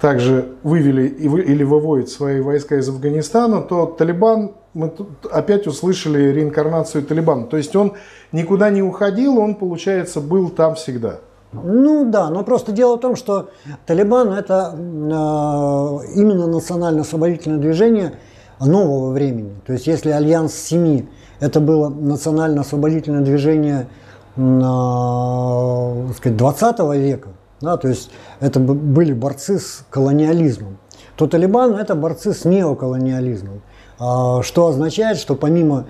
также 0.00 0.52
вывели 0.62 1.08
или 1.08 1.64
выводят 1.64 2.08
свои 2.08 2.40
войска 2.40 2.76
из 2.76 2.88
Афганистана, 2.88 3.62
то 3.62 3.86
Талибан, 3.86 4.52
мы 4.74 4.88
тут 4.90 5.26
опять 5.30 5.66
услышали 5.66 6.30
реинкарнацию 6.32 7.04
Талибана. 7.04 7.46
То 7.46 7.56
есть 7.56 7.74
он 7.74 7.94
никуда 8.30 8.70
не 8.70 8.82
уходил, 8.82 9.38
он, 9.38 9.56
получается, 9.56 10.20
был 10.20 10.50
там 10.50 10.76
всегда. 10.76 11.18
Ну 11.52 12.10
да, 12.10 12.28
но 12.30 12.44
просто 12.44 12.72
дело 12.72 12.96
в 12.96 13.00
том, 13.00 13.16
что 13.16 13.48
Талибан 13.86 14.32
это 14.32 14.74
э, 14.74 14.78
именно 14.78 16.46
национально-освободительное 16.46 17.58
движение 17.58 18.12
нового 18.60 19.12
времени. 19.12 19.54
То 19.66 19.72
есть 19.72 19.86
если 19.86 20.10
Альянс 20.10 20.54
Семи 20.54 21.08
это 21.40 21.60
было 21.60 21.88
национально-освободительное 21.88 23.22
движение 23.22 23.88
э, 24.36 26.12
сказать, 26.16 26.36
20 26.36 26.78
века, 26.96 27.28
да, 27.60 27.76
то 27.76 27.88
есть 27.88 28.10
это 28.40 28.60
были 28.60 29.12
борцы 29.12 29.58
с 29.58 29.84
колониализмом, 29.90 30.78
то 31.16 31.26
Талибан 31.26 31.74
это 31.74 31.94
борцы 31.94 32.32
с 32.32 32.44
неоколониализмом, 32.44 33.62
а, 33.98 34.42
что 34.42 34.68
означает, 34.68 35.18
что 35.18 35.34
помимо, 35.34 35.86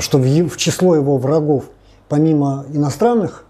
что 0.00 0.18
в 0.18 0.56
число 0.56 0.94
его 0.94 1.18
врагов, 1.18 1.64
помимо 2.08 2.64
иностранных 2.72 3.44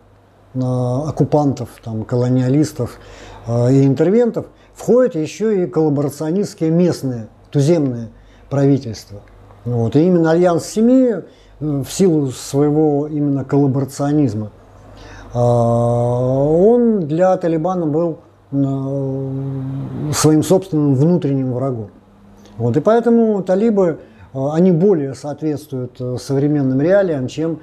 а, 0.55 1.09
оккупантов, 1.09 1.69
там, 1.85 2.05
колониалистов 2.05 2.99
а, 3.47 3.69
и 3.69 3.87
интервентов, 3.87 4.47
входят 4.75 5.15
еще 5.15 5.63
и 5.63 5.67
коллаборационистские 5.67 6.71
местные, 6.71 7.29
туземные 7.51 8.09
правительства. 8.51 9.21
Вот. 9.65 9.97
И 9.97 10.07
именно 10.07 10.31
Альянс 10.31 10.65
Семи 10.65 11.11
э, 11.11 11.23
в 11.61 11.87
силу 11.91 12.31
своего 12.31 13.07
именно 13.07 13.45
коллаборационизма 13.45 14.51
он 15.35 17.07
для 17.07 17.37
Талибана 17.37 17.87
был 17.87 18.19
своим 18.51 20.43
собственным 20.43 20.95
внутренним 20.95 21.53
врагом. 21.53 21.91
Вот, 22.57 22.77
и 22.77 22.81
поэтому 22.81 23.43
талибы, 23.43 23.99
э, 24.33 24.39
они 24.53 24.73
более 24.73 25.15
соответствуют 25.15 26.01
э, 26.01 26.17
современным 26.19 26.81
реалиям, 26.81 27.29
чем 27.29 27.61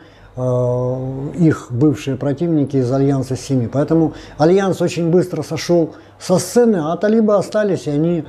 их 1.38 1.68
бывшие 1.70 2.18
противники 2.18 2.76
из 2.76 2.92
Альянса 2.92 3.38
Семи. 3.38 3.70
Поэтому 3.72 4.16
Альянс 4.38 4.82
очень 4.82 5.10
быстро 5.10 5.44
сошел 5.44 5.96
со 6.20 6.40
сцены, 6.40 6.76
а 6.92 6.98
талибы 6.98 7.36
остались, 7.36 7.88
и 7.88 7.92
они 7.92 8.26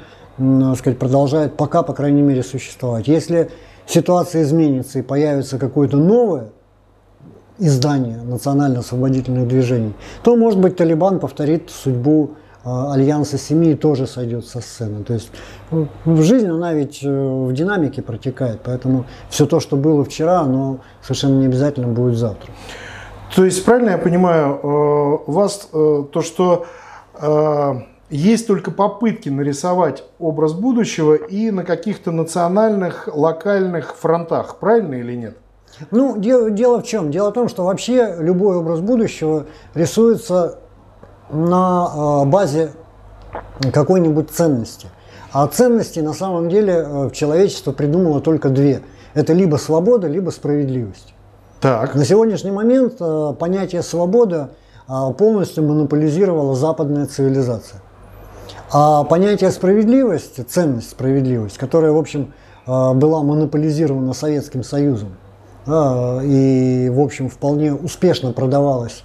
сказать, 0.77 1.01
продолжают 1.01 1.57
пока, 1.57 1.83
по 1.83 1.95
крайней 1.95 2.23
мере, 2.23 2.45
существовать. 2.45 3.09
Если 3.09 3.51
ситуация 3.87 4.43
изменится 4.43 5.01
и 5.01 5.03
появится 5.03 5.59
какое-то 5.59 5.97
новое 5.97 6.51
издания 7.59 8.21
национально-освободительных 8.23 9.49
движений, 9.49 9.95
то, 10.23 10.37
может 10.37 10.61
быть, 10.61 10.77
Талибан 10.77 11.19
повторит 11.19 11.71
судьбу 11.71 12.33
а, 12.69 12.95
Альянса 12.95 13.39
Семи 13.39 13.71
и 13.71 13.75
тоже 13.77 14.09
сойдет 14.09 14.45
со 14.45 14.61
сцены. 14.61 15.05
То 15.05 15.15
есть 15.15 15.31
ну, 15.71 15.89
жизнь, 16.07 16.49
она 16.49 16.73
ведь 16.75 16.99
э, 17.05 17.09
в 17.09 17.53
динамике 17.53 18.03
протекает, 18.03 18.61
поэтому 18.65 19.05
все 19.31 19.47
то, 19.47 19.61
что 19.61 19.77
было 19.77 20.05
вчера, 20.05 20.41
оно 20.41 20.81
совершенно 21.01 21.39
не 21.39 21.47
обязательно 21.47 21.87
будет 21.87 22.19
завтра. 22.19 22.51
То 23.37 23.45
есть, 23.45 23.65
правильно 23.65 23.91
я 23.91 23.99
понимаю, 23.99 24.59
э, 24.61 25.31
вас 25.31 25.69
э, 25.73 26.05
то, 26.13 26.23
что 26.23 26.67
есть 28.11 28.47
только 28.47 28.71
попытки 28.71 29.31
нарисовать 29.31 30.05
образ 30.19 30.53
будущего 30.53 31.15
и 31.15 31.51
на 31.51 31.65
каких-то 31.65 32.11
национальных, 32.11 33.09
локальных 33.11 33.97
фронтах, 33.97 34.57
правильно 34.57 34.97
или 34.97 35.15
нет? 35.15 35.39
Ну, 35.91 36.17
дело, 36.17 36.51
дело 36.51 36.81
в 36.81 36.85
чем? 36.85 37.11
Дело 37.11 37.31
в 37.31 37.33
том, 37.35 37.49
что 37.49 37.65
вообще 37.65 38.17
любой 38.19 38.57
образ 38.57 38.81
будущего 38.81 39.47
рисуется 39.75 40.59
на 41.31 42.23
э, 42.23 42.25
базе 42.27 42.71
какой-нибудь 43.73 44.31
ценности. 44.31 44.89
А 45.33 45.47
ценности 45.49 46.01
на 46.01 46.13
самом 46.13 46.49
деле 46.49 46.87
э, 46.87 47.11
человечество 47.13 47.73
придумало 47.73 48.21
только 48.21 48.49
две. 48.49 48.83
Это 49.15 49.33
либо 49.33 49.57
свобода, 49.57 50.07
либо 50.07 50.31
справедливость. 50.31 51.15
Так. 51.61 51.95
На 51.95 52.05
сегодняшний 52.05 52.51
момент 52.51 52.95
э, 53.01 53.35
понятие 53.39 53.83
свобода 53.83 54.51
полностью 55.19 55.65
монополизировала 55.65 56.55
западная 56.55 57.07
цивилизация. 57.07 57.83
А 58.71 59.03
понятие 59.03 59.51
справедливость, 59.51 60.49
ценность 60.49 60.91
справедливость, 60.91 61.59
которая, 61.59 61.91
в 61.91 61.97
общем, 61.97 62.35
была 62.67 63.25
монополизирована 63.25 64.13
Советским 64.13 64.63
Союзом, 64.63 65.17
и, 65.67 66.89
в 66.93 67.01
общем, 67.01 67.29
вполне 67.29 67.75
успешно 67.75 68.33
продавалась 68.33 69.03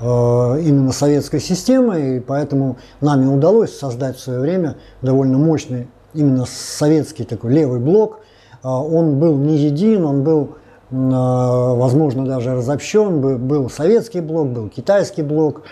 э, 0.00 0.04
именно 0.04 0.90
советской 0.90 1.40
системой, 1.40 2.16
и 2.16 2.20
поэтому 2.20 2.78
нами 3.00 3.26
удалось 3.26 3.76
создать 3.78 4.16
в 4.16 4.20
свое 4.20 4.40
время 4.40 4.76
довольно 5.00 5.38
мощный 5.38 5.86
именно 6.12 6.44
советский 6.46 7.24
такой 7.24 7.52
левый 7.52 7.78
блок. 7.78 8.20
А 8.62 8.80
он 8.82 9.18
был 9.18 9.36
не 9.36 9.56
един, 9.56 10.04
он 10.04 10.24
был, 10.24 10.56
э, 10.90 10.94
возможно, 10.94 12.26
даже 12.26 12.56
разобщен. 12.56 13.20
Был 13.46 13.70
советский 13.70 14.20
блок, 14.20 14.48
был 14.48 14.68
китайский 14.68 15.22
блок, 15.22 15.62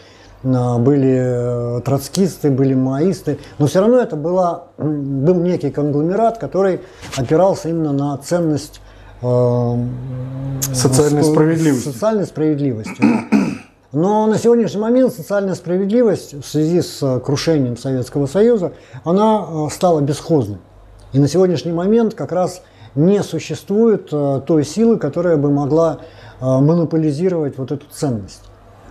э, 0.44 0.78
были 0.78 1.80
троцкисты, 1.84 2.50
были 2.50 2.74
маоисты, 2.74 3.38
но 3.58 3.66
все 3.66 3.80
равно 3.80 3.98
это 3.98 4.14
была, 4.14 4.66
был 4.78 5.34
некий 5.34 5.70
конгломерат, 5.70 6.38
который 6.38 6.82
опирался 7.16 7.68
именно 7.68 7.92
на 7.92 8.16
ценность 8.18 8.80
социальной 9.20 11.22
справедливостью. 11.22 11.92
Социальной 11.92 12.26
справедливостью. 12.26 13.04
Но 13.92 14.26
на 14.26 14.38
сегодняшний 14.38 14.80
момент 14.80 15.12
социальная 15.12 15.54
справедливость 15.54 16.34
в 16.34 16.44
связи 16.44 16.80
с 16.80 17.20
крушением 17.20 17.76
Советского 17.76 18.26
Союза, 18.26 18.72
она 19.04 19.68
стала 19.68 20.00
бесхозной. 20.00 20.58
И 21.12 21.18
на 21.18 21.26
сегодняшний 21.26 21.72
момент 21.72 22.14
как 22.14 22.30
раз 22.30 22.62
не 22.94 23.22
существует 23.22 24.10
той 24.10 24.64
силы, 24.64 24.96
которая 24.96 25.36
бы 25.36 25.50
могла 25.50 25.98
монополизировать 26.40 27.58
вот 27.58 27.72
эту 27.72 27.84
ценность. 27.90 28.42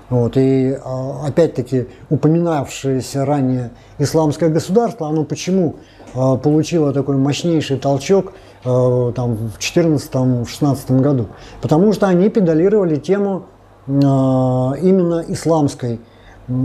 Вот, 0.09 0.38
и 0.38 0.77
опять-таки 1.24 1.88
упоминавшееся 2.09 3.25
ранее 3.25 3.71
исламское 4.00 4.50
государство, 4.50 5.07
оно 5.07 5.24
почему 5.24 5.77
получило 6.13 6.93
такой 6.93 7.15
мощнейший 7.15 7.77
толчок 7.77 8.33
там, 8.63 9.35
в 9.35 9.57
2014-2016 9.59 11.01
году? 11.01 11.27
Потому 11.61 11.93
что 11.93 12.07
они 12.07 12.29
педалировали 12.29 12.97
тему 12.97 13.43
именно 13.87 15.23
исламской 15.27 15.99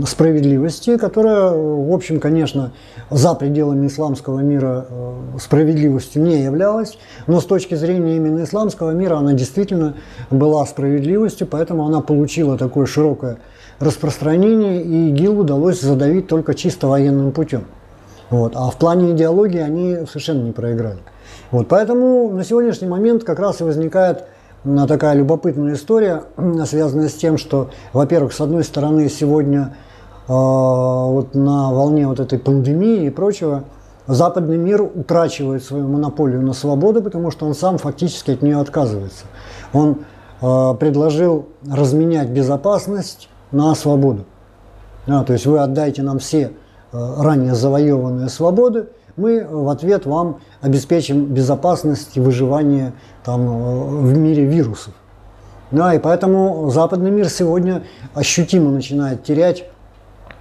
справедливости, 0.05 0.97
которая, 0.97 1.51
в 1.51 1.93
общем, 1.93 2.19
конечно, 2.19 2.71
за 3.09 3.35
пределами 3.35 3.87
исламского 3.87 4.39
мира 4.39 4.87
э, 4.89 5.13
справедливостью 5.39 6.23
не 6.23 6.43
являлась, 6.43 6.97
но 7.27 7.39
с 7.39 7.45
точки 7.45 7.75
зрения 7.75 8.15
именно 8.15 8.43
исламского 8.43 8.91
мира 8.91 9.17
она 9.17 9.33
действительно 9.33 9.95
была 10.31 10.65
справедливостью, 10.65 11.45
поэтому 11.45 11.85
она 11.85 12.01
получила 12.01 12.57
такое 12.57 12.87
широкое 12.87 13.37
распространение, 13.79 14.81
и 14.81 15.09
ИГИЛ 15.09 15.41
удалось 15.41 15.81
задавить 15.81 16.27
только 16.27 16.55
чисто 16.55 16.87
военным 16.87 17.31
путем. 17.31 17.65
Вот. 18.31 18.53
А 18.55 18.71
в 18.71 18.77
плане 18.77 19.11
идеологии 19.11 19.59
они 19.59 19.97
совершенно 20.07 20.41
не 20.41 20.51
проиграли. 20.51 20.99
Вот. 21.55 21.69
Поэтому 21.69 22.31
на 22.31 22.43
сегодняшний 22.43 22.89
момент 22.89 23.23
как 23.23 23.39
раз 23.39 23.61
и 23.61 23.63
возникает 23.63 24.25
такая 24.89 25.13
любопытная 25.13 25.75
история, 25.75 26.23
связанная 26.65 27.07
с 27.07 27.13
тем, 27.13 27.37
что, 27.37 27.69
во-первых, 27.93 28.33
с 28.33 28.41
одной 28.41 28.65
стороны, 28.65 29.07
сегодня 29.07 29.77
э, 30.27 30.33
вот 30.33 31.33
на 31.33 31.71
волне 31.71 32.09
вот 32.09 32.19
этой 32.19 32.39
пандемии 32.39 33.05
и 33.05 33.09
прочего, 33.09 33.63
западный 34.05 34.57
мир 34.57 34.81
утрачивает 34.81 35.63
свою 35.63 35.87
монополию 35.87 36.41
на 36.41 36.51
свободу, 36.51 37.01
потому 37.01 37.31
что 37.31 37.45
он 37.45 37.55
сам 37.55 37.77
фактически 37.77 38.31
от 38.31 38.41
нее 38.41 38.59
отказывается. 38.59 39.23
Он 39.71 39.99
э, 40.41 40.73
предложил 40.77 41.45
разменять 41.71 42.27
безопасность 42.31 43.29
на 43.53 43.73
свободу. 43.75 44.25
А, 45.07 45.23
то 45.23 45.31
есть 45.31 45.45
вы 45.45 45.59
отдайте 45.59 46.01
нам 46.01 46.19
все 46.19 46.51
э, 46.91 47.13
ранее 47.21 47.55
завоеванные 47.55 48.27
свободы, 48.27 48.89
мы 49.17 49.45
в 49.49 49.69
ответ 49.69 50.05
вам 50.05 50.39
обеспечим 50.61 51.25
безопасность 51.25 52.17
и 52.17 52.19
выживание 52.19 52.93
там, 53.23 53.41
э, 53.41 53.85
в 54.01 54.17
мире 54.17 54.45
вирусов. 54.45 54.93
Да, 55.71 55.93
и 55.93 55.99
поэтому 55.99 56.69
западный 56.69 57.11
мир 57.11 57.29
сегодня 57.29 57.83
ощутимо 58.13 58.71
начинает 58.71 59.23
терять 59.23 59.65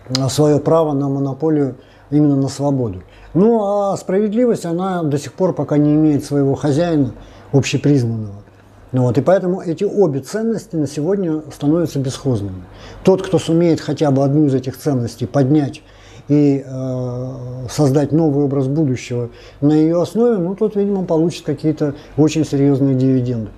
э, 0.09 0.29
свое 0.29 0.59
право 0.59 0.93
на 0.93 1.09
монополию 1.09 1.77
именно 2.11 2.37
на 2.37 2.49
свободу. 2.49 3.03
Ну 3.33 3.63
а 3.65 3.97
справедливость, 3.97 4.67
она 4.67 5.03
до 5.03 5.19
сих 5.19 5.33
пор 5.33 5.55
пока 5.55 5.77
не 5.77 5.95
имеет 5.95 6.25
своего 6.25 6.55
хозяина 6.55 7.13
общепризнанного. 7.53 8.45
Ну, 8.93 9.03
вот, 9.03 9.19
и 9.19 9.23
поэтому 9.23 9.61
эти 9.61 9.83
обе 9.83 10.21
ценности 10.21 10.77
на 10.77 10.87
сегодня 10.87 11.43
становятся 11.53 11.99
бесхозными. 11.99 12.63
Тот, 13.03 13.27
кто 13.27 13.41
сумеет 13.41 13.81
хотя 13.81 14.13
бы 14.13 14.23
одну 14.23 14.47
из 14.47 14.55
этих 14.55 14.79
ценностей 14.79 15.27
поднять 15.27 15.83
и 16.29 16.65
э, 16.65 17.67
создать 17.71 18.13
новый 18.13 18.45
образ 18.45 18.67
будущего 18.67 19.31
на 19.61 19.73
ее 19.73 20.01
основе, 20.01 20.39
ну, 20.39 20.55
тот, 20.55 20.77
видимо, 20.77 21.05
получит 21.05 21.45
какие-то 21.45 21.95
очень 22.17 22.45
серьезные 22.45 22.95
дивиденды. 22.95 23.51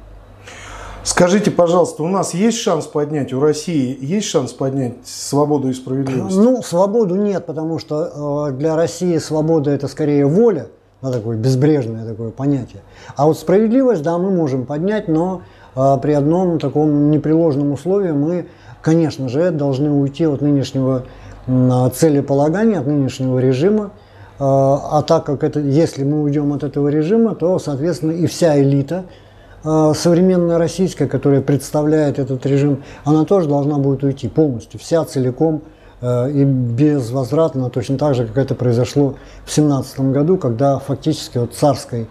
Скажите, 1.07 1.53
пожалуйста, 1.53 2.03
у 2.03 2.09
нас 2.09 2.35
есть 2.35 2.59
шанс 2.59 2.87
поднять, 2.87 3.33
у 3.33 3.39
России 3.39 3.97
есть 4.01 4.27
шанс 4.27 4.53
поднять 4.53 4.95
свободу 5.05 5.69
и 5.69 5.73
справедливость? 5.73 6.37
Ну, 6.37 6.63
свободу 6.63 7.15
нет, 7.15 7.47
потому 7.47 7.79
что 7.79 8.49
э, 8.49 8.53
для 8.55 8.75
России 8.75 9.17
свобода 9.19 9.71
это 9.71 9.87
скорее 9.87 10.27
воля, 10.27 10.67
да, 11.03 11.13
такое 11.13 11.37
безбрежное 11.37 12.05
такое 12.05 12.31
понятие. 12.31 12.83
А 13.15 13.27
вот 13.27 13.39
справедливость, 13.39 14.03
да, 14.03 14.19
мы 14.19 14.33
можем 14.33 14.67
поднять, 14.67 15.07
но 15.07 15.43
э, 15.77 15.97
при 16.03 16.11
одном 16.11 16.59
таком 16.59 17.13
непреложном 17.13 17.71
условии 17.71 18.11
мы, 18.11 18.49
конечно 18.83 19.29
же, 19.29 19.53
должны 19.53 19.93
уйти 19.93 20.25
от 20.25 20.41
нынешнего 20.41 21.05
целеполагания 21.47 22.81
от 22.81 22.87
нынешнего 22.87 23.39
режима. 23.39 23.93
А, 24.39 24.99
а 24.99 25.03
так 25.03 25.25
как 25.25 25.45
это, 25.45 25.61
если 25.61 26.05
мы 26.05 26.23
уйдем 26.23 26.53
от 26.53 26.63
этого 26.63 26.89
режима, 26.89 27.35
то, 27.35 27.59
соответственно, 27.59 28.13
и 28.13 28.27
вся 28.27 28.61
элита 28.61 29.05
а, 29.65 29.95
современная 29.95 30.59
российская, 30.59 31.07
которая 31.07 31.41
представляет 31.41 32.19
этот 32.19 32.45
режим, 32.45 32.83
она 33.05 33.25
тоже 33.25 33.49
должна 33.49 33.79
будет 33.79 34.05
уйти 34.05 34.29
полностью, 34.29 34.79
вся 34.79 35.05
целиком 35.05 35.63
а, 36.03 36.29
и 36.29 36.45
безвозвратно, 36.45 37.71
точно 37.71 37.97
так 37.97 38.15
же, 38.15 38.27
как 38.27 38.37
это 38.37 38.55
произошло 38.55 39.15
в 39.47 39.53
17 39.53 40.01
году, 40.01 40.37
когда 40.37 40.79
фактически 40.79 41.39
от 41.39 41.55
царской 41.55 42.09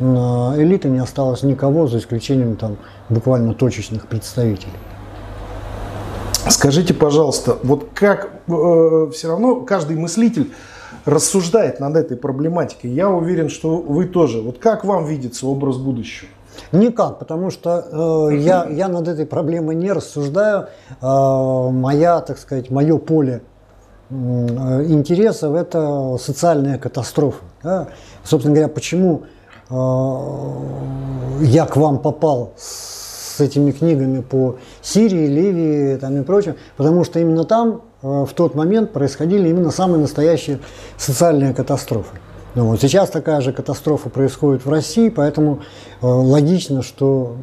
элиты 0.00 0.88
не 0.88 1.00
осталось 1.00 1.42
никого, 1.42 1.88
за 1.88 1.98
исключением 1.98 2.54
там 2.54 2.76
буквально 3.08 3.52
точечных 3.52 4.06
представителей. 4.06 4.70
Скажите, 6.50 6.94
пожалуйста, 6.94 7.58
вот 7.62 7.88
как 7.94 8.30
э, 8.48 9.10
все 9.12 9.28
равно 9.28 9.60
каждый 9.60 9.96
мыслитель 9.96 10.52
рассуждает 11.04 11.80
над 11.80 11.96
этой 11.96 12.16
проблематикой. 12.16 12.90
Я 12.90 13.10
уверен, 13.10 13.48
что 13.48 13.76
вы 13.76 14.06
тоже. 14.06 14.40
Вот 14.40 14.58
как 14.58 14.84
вам 14.84 15.04
видится 15.06 15.46
образ 15.46 15.76
будущего? 15.76 16.28
Никак, 16.72 17.18
потому 17.18 17.50
что 17.50 18.28
э, 18.30 18.36
я, 18.36 18.66
я 18.66 18.88
над 18.88 19.08
этой 19.08 19.26
проблемой 19.26 19.74
не 19.74 19.92
рассуждаю. 19.92 20.68
Э, 21.00 21.70
моя, 21.70 22.20
так 22.20 22.38
сказать, 22.38 22.70
мое 22.70 22.98
поле 22.98 23.42
э, 24.10 24.14
интересов– 24.14 25.54
это 25.56 26.16
социальная 26.18 26.78
катастрофа. 26.78 27.44
Да? 27.62 27.88
Собственно 28.24 28.54
говоря, 28.54 28.68
почему 28.68 29.22
э, 29.70 29.74
я 31.44 31.66
к 31.66 31.76
вам 31.76 31.98
попал 31.98 32.52
с 32.56 33.07
с 33.38 33.40
этими 33.40 33.70
книгами 33.70 34.20
по 34.20 34.56
Сирии, 34.82 35.26
Ливии 35.26 35.96
там, 35.96 36.20
и 36.20 36.24
прочее, 36.24 36.56
потому 36.76 37.04
что 37.04 37.20
именно 37.20 37.44
там 37.44 37.82
э, 38.02 38.24
в 38.28 38.30
тот 38.34 38.56
момент 38.56 38.92
происходили 38.92 39.48
именно 39.48 39.70
самые 39.70 40.00
настоящие 40.00 40.58
социальные 40.96 41.54
катастрофы. 41.54 42.16
Ну, 42.56 42.66
вот 42.66 42.80
сейчас 42.80 43.10
такая 43.10 43.40
же 43.40 43.52
катастрофа 43.52 44.10
происходит 44.10 44.66
в 44.66 44.70
России, 44.70 45.08
поэтому 45.08 45.60
э, 46.02 46.06
логично, 46.06 46.82
что 46.82 47.36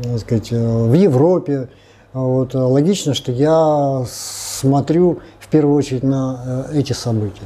так 0.00 0.20
сказать, 0.20 0.52
э, 0.52 0.56
в 0.56 0.94
Европе, 0.94 1.68
вот, 2.12 2.54
логично, 2.54 3.14
что 3.14 3.32
я 3.32 4.04
смотрю 4.08 5.18
в 5.40 5.48
первую 5.48 5.76
очередь 5.76 6.04
на 6.04 6.66
эти 6.72 6.92
события. 6.92 7.42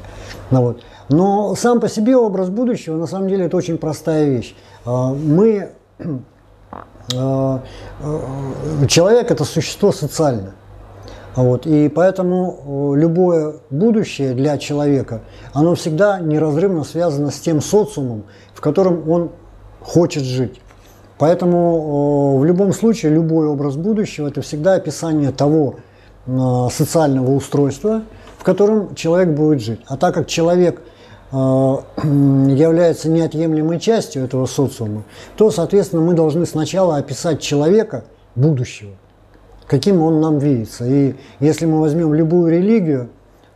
Ну, 0.50 0.60
вот. 0.62 0.82
Но 1.08 1.54
сам 1.54 1.80
по 1.80 1.88
себе 1.88 2.16
образ 2.16 2.50
будущего, 2.50 2.96
на 2.96 3.06
самом 3.06 3.28
деле, 3.28 3.46
это 3.46 3.56
очень 3.56 3.76
простая 3.76 4.24
вещь. 4.26 4.54
Мы 4.86 5.70
Э, 5.98 6.04
э, 6.04 6.18
человек 8.88 9.30
это 9.30 9.44
существо 9.44 9.92
социальное. 9.92 10.54
Вот, 11.36 11.66
и 11.66 11.88
поэтому 11.88 12.94
э, 12.94 13.00
любое 13.00 13.56
будущее 13.68 14.34
для 14.34 14.56
человека, 14.56 15.22
оно 15.52 15.74
всегда 15.74 16.20
неразрывно 16.20 16.84
связано 16.84 17.32
с 17.32 17.40
тем 17.40 17.60
социумом, 17.60 18.22
в 18.54 18.60
котором 18.60 19.10
он 19.10 19.32
хочет 19.80 20.22
жить. 20.22 20.60
Поэтому 21.18 22.38
в 22.38 22.44
любом 22.44 22.72
случае 22.72 23.12
любой 23.12 23.48
образ 23.48 23.74
будущего– 23.74 24.28
это 24.28 24.42
всегда 24.42 24.74
описание 24.74 25.32
того 25.32 25.76
социального 26.70 27.32
устройства, 27.32 28.02
в 28.38 28.44
котором 28.44 28.94
человек 28.94 29.30
будет 29.30 29.60
жить. 29.60 29.80
А 29.86 29.96
так 29.96 30.14
как 30.14 30.28
человек– 30.28 30.80
Э, 30.93 30.93
является 31.34 33.08
неотъемлемой 33.08 33.80
частью 33.80 34.24
этого 34.24 34.46
социума, 34.46 35.02
то, 35.36 35.50
соответственно, 35.50 36.02
мы 36.02 36.14
должны 36.14 36.46
сначала 36.46 36.96
описать 36.96 37.40
человека 37.40 38.04
будущего, 38.36 38.92
каким 39.66 40.00
он 40.00 40.20
нам 40.20 40.38
видится. 40.38 40.86
И 40.86 41.16
если 41.40 41.66
мы 41.66 41.80
возьмем 41.80 42.14
любую 42.14 42.52
религию, 42.52 43.08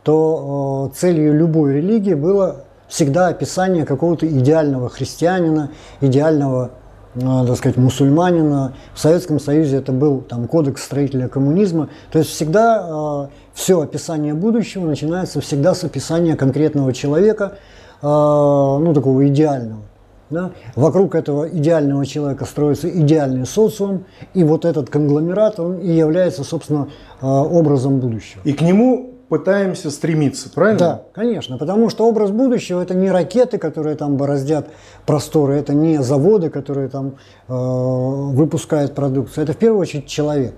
то 0.03 0.89
э, 0.91 0.97
целью 0.97 1.37
любой 1.37 1.75
религии 1.75 2.15
было 2.15 2.65
всегда 2.87 3.27
описание 3.27 3.85
какого-то 3.85 4.27
идеального 4.27 4.89
христианина, 4.89 5.71
идеального 6.01 6.71
э, 7.15 7.19
так 7.19 7.55
сказать, 7.55 7.77
мусульманина. 7.77 8.73
В 8.93 8.99
Советском 8.99 9.39
Союзе 9.39 9.77
это 9.77 9.91
был 9.91 10.21
там, 10.21 10.47
кодекс 10.47 10.83
строителя 10.83 11.27
коммунизма. 11.27 11.89
То 12.11 12.19
есть 12.19 12.31
всегда 12.31 13.29
все 13.59 13.81
описание 13.81 14.33
будущего 14.33 14.85
начинается 14.85 15.41
всегда 15.41 15.75
с 15.75 15.83
описания 15.83 16.37
конкретного 16.37 16.93
человека, 16.93 17.57
э, 18.01 18.05
ну, 18.05 18.93
такого 18.93 19.27
идеального. 19.27 19.81
Да? 20.29 20.51
Вокруг 20.75 21.13
этого 21.13 21.49
идеального 21.49 22.05
человека 22.05 22.45
строится 22.45 22.89
идеальный 22.89 23.45
социум, 23.45 24.05
и 24.33 24.45
вот 24.45 24.63
этот 24.63 24.89
конгломерат, 24.89 25.59
он 25.59 25.79
и 25.79 25.91
является, 25.91 26.45
собственно, 26.45 26.87
э, 27.21 27.25
образом 27.25 27.99
будущего. 27.99 28.41
И 28.45 28.53
к 28.53 28.61
нему 28.61 29.15
пытаемся 29.27 29.91
стремиться, 29.91 30.49
правильно? 30.49 30.79
Да, 30.79 31.01
конечно, 31.11 31.57
потому 31.57 31.89
что 31.89 32.07
образ 32.07 32.31
будущего 32.31 32.81
это 32.81 32.93
не 32.93 33.11
ракеты, 33.11 33.57
которые 33.57 33.97
там 33.97 34.15
бороздят 34.15 34.69
просторы, 35.05 35.55
это 35.55 35.73
не 35.73 36.01
заводы, 36.01 36.49
которые 36.49 36.87
там 36.87 37.15
э, 37.49 37.53
выпускают 37.53 38.95
продукцию, 38.95 39.43
это 39.43 39.51
в 39.51 39.57
первую 39.57 39.81
очередь 39.81 40.07
человек. 40.07 40.55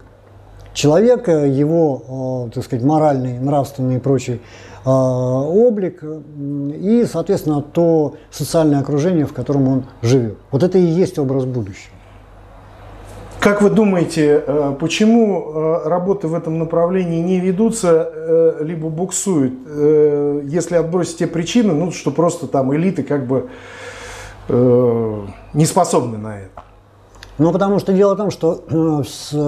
Человек, 0.74 1.28
э, 1.28 1.50
его, 1.50 2.48
э, 2.48 2.54
так 2.56 2.64
сказать, 2.64 2.84
моральный, 2.86 3.40
нравственный 3.40 3.98
и 3.98 4.00
прочий 4.00 4.42
э, 4.86 4.90
облик 4.90 6.02
и, 6.04 7.06
соответственно, 7.12 7.62
то 7.62 8.16
социальное 8.30 8.80
окружение, 8.80 9.26
в 9.26 9.34
котором 9.34 9.68
он 9.68 9.86
живет. 10.02 10.38
Вот 10.50 10.64
это 10.64 10.78
и 10.78 10.84
есть 10.84 11.20
образ 11.20 11.46
будущего. 11.46 11.94
Как 13.42 13.62
вы 13.62 13.70
думаете, 13.70 14.44
э, 14.46 14.76
почему 14.80 15.52
работы 15.84 16.28
в 16.28 16.36
этом 16.36 16.58
направлении 16.58 17.22
не 17.22 17.40
ведутся, 17.40 18.58
либо 18.62 18.88
буксуют, 18.88 19.54
если 20.46 20.76
отбросить 20.76 21.18
те 21.18 21.28
причины, 21.28 21.74
ну, 21.74 21.92
что 21.92 22.12
просто 22.12 22.48
там 22.48 22.74
элиты 22.74 23.04
как 23.04 23.26
бы 23.28 23.50
не 24.48 25.66
способны 25.66 26.18
на 26.18 26.40
это? 26.40 26.71
Ну, 27.42 27.52
потому 27.52 27.80
что 27.80 27.92
дело 27.92 28.14
в 28.14 28.18
том, 28.18 28.30
что 28.30 28.64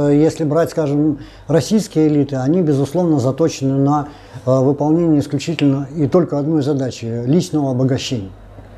если 0.10 0.46
брать, 0.46 0.72
скажем, 0.72 1.20
российские 1.48 2.08
элиты, 2.08 2.38
они, 2.38 2.64
безусловно, 2.64 3.20
заточены 3.20 3.78
на 3.78 4.08
выполнение 4.48 5.20
исключительно 5.20 5.88
и 5.96 6.08
только 6.08 6.40
одной 6.40 6.64
задачи– 6.64 7.06
личного 7.28 7.70
обогащения. 7.70 8.32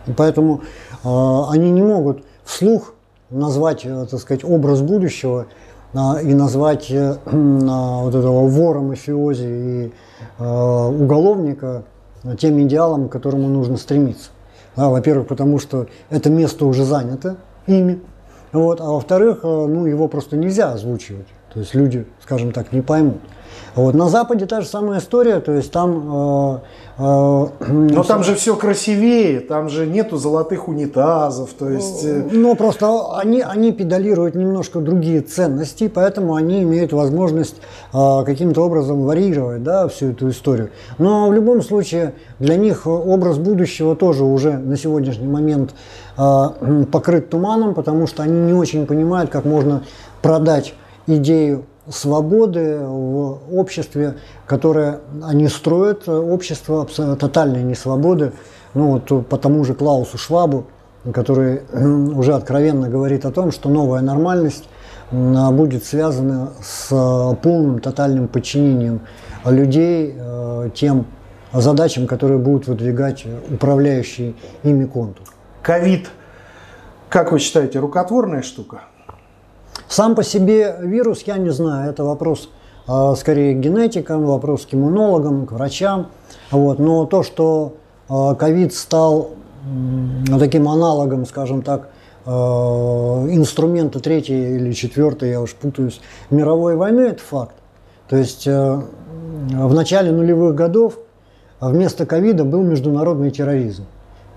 И 0.06 0.12
поэтому 0.12 0.64
они 1.06 1.72
не 1.72 1.82
могут 1.82 2.26
вслух 2.44 2.94
назвать, 3.30 3.86
э, 3.86 4.06
так 4.12 4.20
сказать, 4.20 4.44
образ 4.44 4.82
будущего 4.82 5.46
и 5.94 6.34
назвать 6.34 6.92
э, 6.92 7.16
вот 7.24 8.14
этого 8.14 8.50
вора, 8.50 8.82
мафиози 8.82 9.46
и 9.48 9.94
уголовника 10.38 11.84
тем 12.38 12.62
идеалом, 12.64 13.08
к 13.08 13.14
которому 13.14 13.48
нужно 13.48 13.78
стремиться. 13.78 14.32
Во-первых, 14.76 15.30
потому 15.30 15.58
что 15.58 15.88
это 16.10 16.30
место 16.30 16.66
уже 16.66 16.84
занято 16.84 17.38
ими, 17.66 18.02
вот, 18.56 18.82
а 18.82 18.86
во-вторых, 18.86 19.40
э, 19.44 19.48
ну, 19.48 19.86
его 19.86 20.08
просто 20.08 20.38
нельзя 20.38 20.72
озвучивать. 20.72 21.28
То 21.54 21.60
есть 21.60 21.74
люди, 21.74 22.06
скажем 22.22 22.52
так, 22.52 22.72
не 22.72 22.82
поймут. 22.82 23.22
Вот. 23.76 23.94
На 23.94 24.08
Западе 24.08 24.46
та 24.46 24.62
же 24.62 24.68
самая 24.68 25.00
история, 25.00 25.40
то 25.40 25.52
есть 25.52 25.72
там... 25.72 26.62
Э, 26.98 27.04
э, 27.04 27.46
Но 27.60 28.04
там 28.04 28.24
же 28.24 28.36
все 28.36 28.56
красивее, 28.56 29.42
там 29.42 29.68
же 29.70 29.86
нету 29.86 30.18
золотых 30.18 30.68
унитазов, 30.70 31.52
то 31.54 31.70
есть... 31.70 32.06
Э... 32.06 32.24
Ну, 32.32 32.56
просто 32.56 33.18
они, 33.18 33.42
они 33.42 33.74
педалируют 33.74 34.36
немножко 34.36 34.80
другие 34.80 35.22
ценности, 35.22 35.88
поэтому 35.88 36.36
они 36.36 36.64
имеют 36.64 36.94
возможность 36.94 37.56
э, 37.94 38.24
каким-то 38.26 38.62
образом 38.62 39.04
варьировать, 39.04 39.64
да, 39.64 39.88
всю 39.90 40.12
эту 40.12 40.30
историю. 40.30 40.70
Но 40.98 41.28
в 41.28 41.34
любом 41.34 41.62
случае 41.62 42.14
для 42.40 42.56
них 42.56 42.88
образ 42.88 43.38
будущего 43.38 43.96
тоже 43.96 44.24
уже 44.24 44.58
на 44.58 44.78
сегодняшний 44.78 45.28
момент 45.28 45.76
э, 46.18 46.86
покрыт 46.92 47.30
туманом, 47.30 47.74
потому 47.74 48.08
что 48.08 48.24
они 48.24 48.40
не 48.40 48.54
очень 48.54 48.86
понимают, 48.86 49.30
как 49.30 49.44
можно 49.44 49.84
продать 50.22 50.74
идею 51.08 51.66
свободы 51.90 52.80
в 52.80 53.40
обществе, 53.58 54.16
которое 54.48 55.00
они 55.24 55.48
строят, 55.48 56.08
общество 56.08 56.86
тотальной 56.86 57.64
несвободы, 57.64 58.34
ну 58.74 59.00
вот 59.00 59.28
по 59.28 59.38
тому 59.38 59.64
же 59.64 59.74
Клаусу 59.74 60.18
Швабу, 60.18 60.66
который 61.14 61.62
уже 62.16 62.34
откровенно 62.34 62.90
говорит 62.90 63.26
о 63.26 63.32
том, 63.32 63.52
что 63.52 63.70
новая 63.70 64.02
нормальность 64.02 64.68
будет 65.12 65.86
связана 65.86 66.54
с 66.64 66.90
полным 67.44 67.80
тотальным 67.80 68.28
подчинением 68.28 69.02
людей 69.46 70.16
э, 70.18 70.70
тем 70.74 71.06
задачам, 71.54 72.08
которые 72.08 72.40
будут 72.40 72.68
выдвигать 72.68 73.26
управляющие 73.50 74.34
ими 74.64 74.86
контур. 74.86 75.28
Ковид, 75.62 76.10
как 77.10 77.32
вы 77.32 77.40
считаете, 77.40 77.80
рукотворная 77.80 78.42
штука? 78.42 78.82
Сам 79.96 80.14
по 80.14 80.24
себе 80.24 80.76
вирус, 80.82 81.22
я 81.26 81.38
не 81.38 81.52
знаю, 81.52 81.90
это 81.90 82.04
вопрос 82.04 82.50
э, 82.86 83.14
скорее 83.16 83.56
к 83.56 83.60
генетикам, 83.60 84.26
вопрос 84.26 84.66
к 84.66 84.74
иммунологам, 84.74 85.46
к 85.46 85.54
врачам. 85.54 86.08
Вот. 86.52 86.80
Но 86.80 87.06
то, 87.06 87.24
что 87.24 87.76
а, 88.10 88.36
ковид 88.36 88.74
стал 88.74 89.30
таким 90.38 90.68
аналогом, 90.68 91.26
скажем 91.26 91.62
так, 91.62 91.92
э, 92.26 92.30
инструмента 92.30 94.02
третьей 94.02 94.58
или 94.58 94.74
четвертой, 94.74 95.30
я 95.30 95.40
уж 95.40 95.54
путаюсь, 95.54 96.02
мировой 96.30 96.76
войны, 96.76 97.00
это 97.00 97.22
факт. 97.22 97.56
То 98.10 98.18
есть 98.18 98.46
э, 98.48 98.82
в 99.50 99.74
начале 99.74 100.12
нулевых 100.12 100.56
годов 100.56 101.00
вместо 101.62 102.06
ковида 102.06 102.44
был 102.44 102.64
международный 102.64 103.32
терроризм 103.32 103.86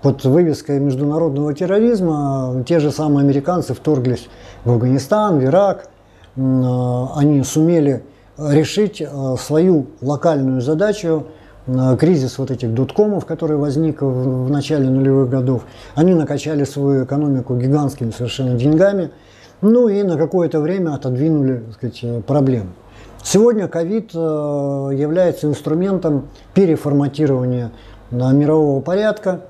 под 0.01 0.23
вывеской 0.23 0.79
международного 0.79 1.53
терроризма 1.53 2.63
те 2.67 2.79
же 2.79 2.91
самые 2.91 3.23
американцы 3.23 3.73
вторглись 3.73 4.29
в 4.63 4.71
Афганистан, 4.71 5.39
в 5.39 5.43
Ирак. 5.43 5.89
Они 6.35 7.43
сумели 7.43 8.03
решить 8.37 9.01
э, 9.01 9.35
свою 9.37 9.87
локальную 10.01 10.61
задачу, 10.61 11.25
кризис 11.99 12.37
вот 12.37 12.51
этих 12.51 12.73
доткомов, 12.73 13.25
который 13.25 13.57
возник 13.57 14.01
в 14.01 14.49
начале 14.49 14.89
нулевых 14.89 15.29
годов. 15.29 15.65
Они 15.95 16.13
накачали 16.13 16.63
свою 16.63 17.03
экономику 17.03 17.55
гигантскими 17.55 18.11
совершенно 18.11 18.55
деньгами, 18.55 19.11
ну 19.61 19.87
и 19.87 20.03
на 20.03 20.17
какое-то 20.17 20.61
время 20.61 20.95
отодвинули 20.95 21.57
так 21.57 21.73
сказать, 21.75 21.99
э, 22.03 22.21
проблемы. 22.21 22.69
Сегодня 23.21 23.67
ковид 23.67 24.11
э, 24.13 24.17
является 24.17 25.47
инструментом 25.47 26.27
переформатирования 26.53 27.71
мирового 28.11 28.81
порядка, 28.81 29.41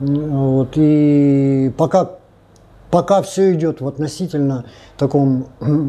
вот, 0.00 0.70
и 0.76 1.72
пока, 1.76 2.10
пока 2.90 3.22
все 3.22 3.54
идет 3.54 3.80
в 3.80 3.88
относительно 3.88 4.64
таком 4.96 5.46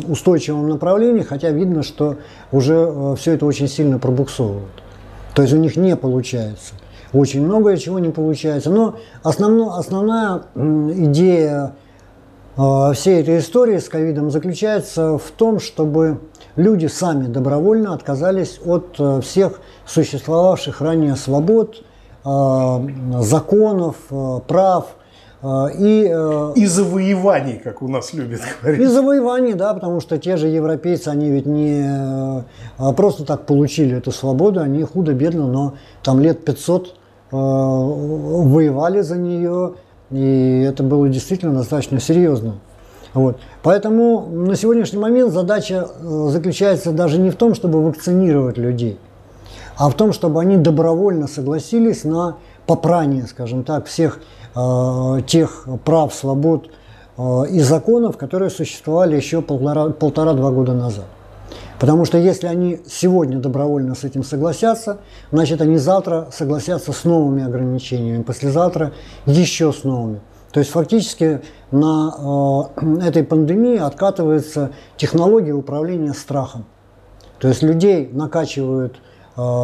устойчивом 0.08 0.68
направлении, 0.68 1.22
хотя 1.22 1.52
видно, 1.52 1.84
что 1.84 2.18
уже 2.52 2.76
э, 2.76 3.16
все 3.18 3.34
это 3.34 3.46
очень 3.46 3.68
сильно 3.68 4.00
пробуксовывает. 4.00 4.68
То 5.36 5.44
есть 5.44 5.54
у 5.54 5.58
них 5.58 5.76
не 5.76 5.96
получается. 5.96 6.74
Очень 7.14 7.44
многое 7.44 7.78
чего 7.78 8.00
не 8.00 8.10
получается. 8.10 8.70
Но 8.70 8.96
основно, 9.24 9.78
основная 9.78 10.44
идея 10.56 11.76
э, 12.58 12.92
всей 12.94 13.22
этой 13.22 13.40
истории 13.40 13.78
с 13.78 13.90
ковидом 13.90 14.32
заключается 14.32 15.18
в 15.18 15.32
том, 15.38 15.60
чтобы 15.60 16.20
люди 16.56 16.88
сами 16.88 17.28
добровольно 17.28 17.94
отказались 17.94 18.60
от 18.66 18.96
э, 19.00 19.22
всех 19.22 19.62
существовавших 19.86 20.82
ранее 20.82 21.16
свобод, 21.16 21.84
законов, 22.24 23.96
э, 24.12 24.40
прав 24.48 24.88
э, 25.42 25.68
и, 25.78 26.04
и 26.56 26.66
завоеваний, 26.66 27.60
как 27.64 27.82
у 27.82 27.88
нас 27.88 28.14
любят 28.14 28.42
говорить. 28.62 28.82
И 28.82 28.86
завоеваний, 28.86 29.54
да, 29.54 29.74
потому 29.74 30.02
что 30.02 30.18
те 30.18 30.38
же 30.38 30.48
европейцы, 30.48 31.08
они 31.08 31.30
ведь 31.30 31.46
не 31.46 32.44
просто 32.98 33.26
так 33.26 33.46
получили 33.46 33.98
эту 33.98 34.12
свободу, 34.12 34.60
они 34.60 34.84
худо-бедно, 34.84 35.48
но 35.48 35.74
там 36.04 36.20
лет 36.20 36.44
500 36.44 36.96
воевали 37.32 39.02
за 39.02 39.18
нее, 39.18 39.76
и 40.12 40.66
это 40.68 40.84
было 40.84 41.08
действительно 41.08 41.54
достаточно 41.54 42.00
серьезно. 42.00 42.56
Вот. 43.14 43.38
Поэтому 43.64 44.28
на 44.30 44.56
сегодняшний 44.56 45.00
момент 45.00 45.32
задача 45.32 45.88
заключается 46.02 46.92
даже 46.92 47.18
не 47.18 47.30
в 47.30 47.36
том, 47.36 47.56
чтобы 47.56 47.84
вакцинировать 47.84 48.58
людей– 48.58 49.00
а 49.80 49.90
в 49.90 49.94
том, 49.96 50.12
чтобы 50.12 50.42
они 50.42 50.58
добровольно 50.58 51.28
согласились 51.28 52.04
на 52.04 52.36
попрание, 52.68 53.26
скажем 53.28 53.64
так, 53.64 53.86
всех 53.88 54.20
э, 54.54 55.22
тех 55.26 55.68
прав, 55.86 56.14
свобод 56.14 56.70
э, 57.18 57.44
и 57.50 57.62
законов, 57.62 58.18
которые 58.18 58.50
существовали 58.50 59.16
еще 59.16 59.42
полтора-два 59.42 59.94
полтора 59.94 60.34
года 60.34 60.74
назад. 60.74 61.06
Потому 61.80 62.04
что 62.04 62.18
если 62.18 62.48
они 62.48 62.82
сегодня 62.88 63.38
добровольно 63.40 63.96
с 63.96 64.04
этим 64.04 64.26
согласятся, 64.26 64.98
значит 65.32 65.62
они 65.62 65.78
завтра 65.78 66.28
согласятся 66.34 66.92
с 66.92 67.06
новыми 67.06 67.46
ограничениями, 67.46 68.22
послезавтра 68.22 68.92
еще 69.26 69.72
с 69.72 69.86
новыми. 69.86 70.20
То 70.52 70.60
есть 70.60 70.72
фактически 70.72 71.40
на 71.72 72.68
э, 72.82 73.08
этой 73.08 73.24
пандемии 73.24 73.78
откатывается 73.78 74.72
технология 74.98 75.54
управления 75.54 76.12
страхом. 76.14 76.66
То 77.40 77.48
есть 77.48 77.64
людей 77.64 78.10
накачивают 78.12 79.00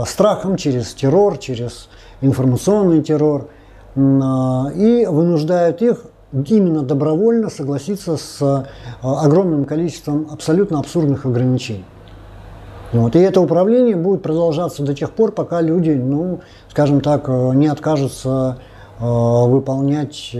страхом, 0.06 0.58
через 0.58 0.94
террор, 0.94 1.38
через 1.38 1.90
информационный 2.22 3.02
террор, 3.02 3.50
э, 3.96 4.00
и 4.76 5.06
вынуждают 5.06 5.82
их 5.82 6.06
именно 6.32 6.82
добровольно 6.82 7.50
согласиться 7.50 8.18
с 8.18 8.42
э, 8.42 8.64
огромным 9.02 9.66
количеством 9.66 10.28
абсолютно 10.32 10.80
абсурдных 10.80 11.26
ограничений. 11.26 11.86
Вот. 12.92 13.16
И 13.16 13.20
это 13.20 13.42
управление 13.42 13.96
будет 13.96 14.22
продолжаться 14.22 14.84
до 14.84 14.94
тех 14.94 15.12
пор, 15.12 15.32
пока 15.32 15.62
люди, 15.62 15.92
ну, 15.92 16.42
скажем 16.70 17.02
так, 17.02 17.28
не 17.28 17.68
откажутся 17.68 18.60
выполнять 19.00 20.32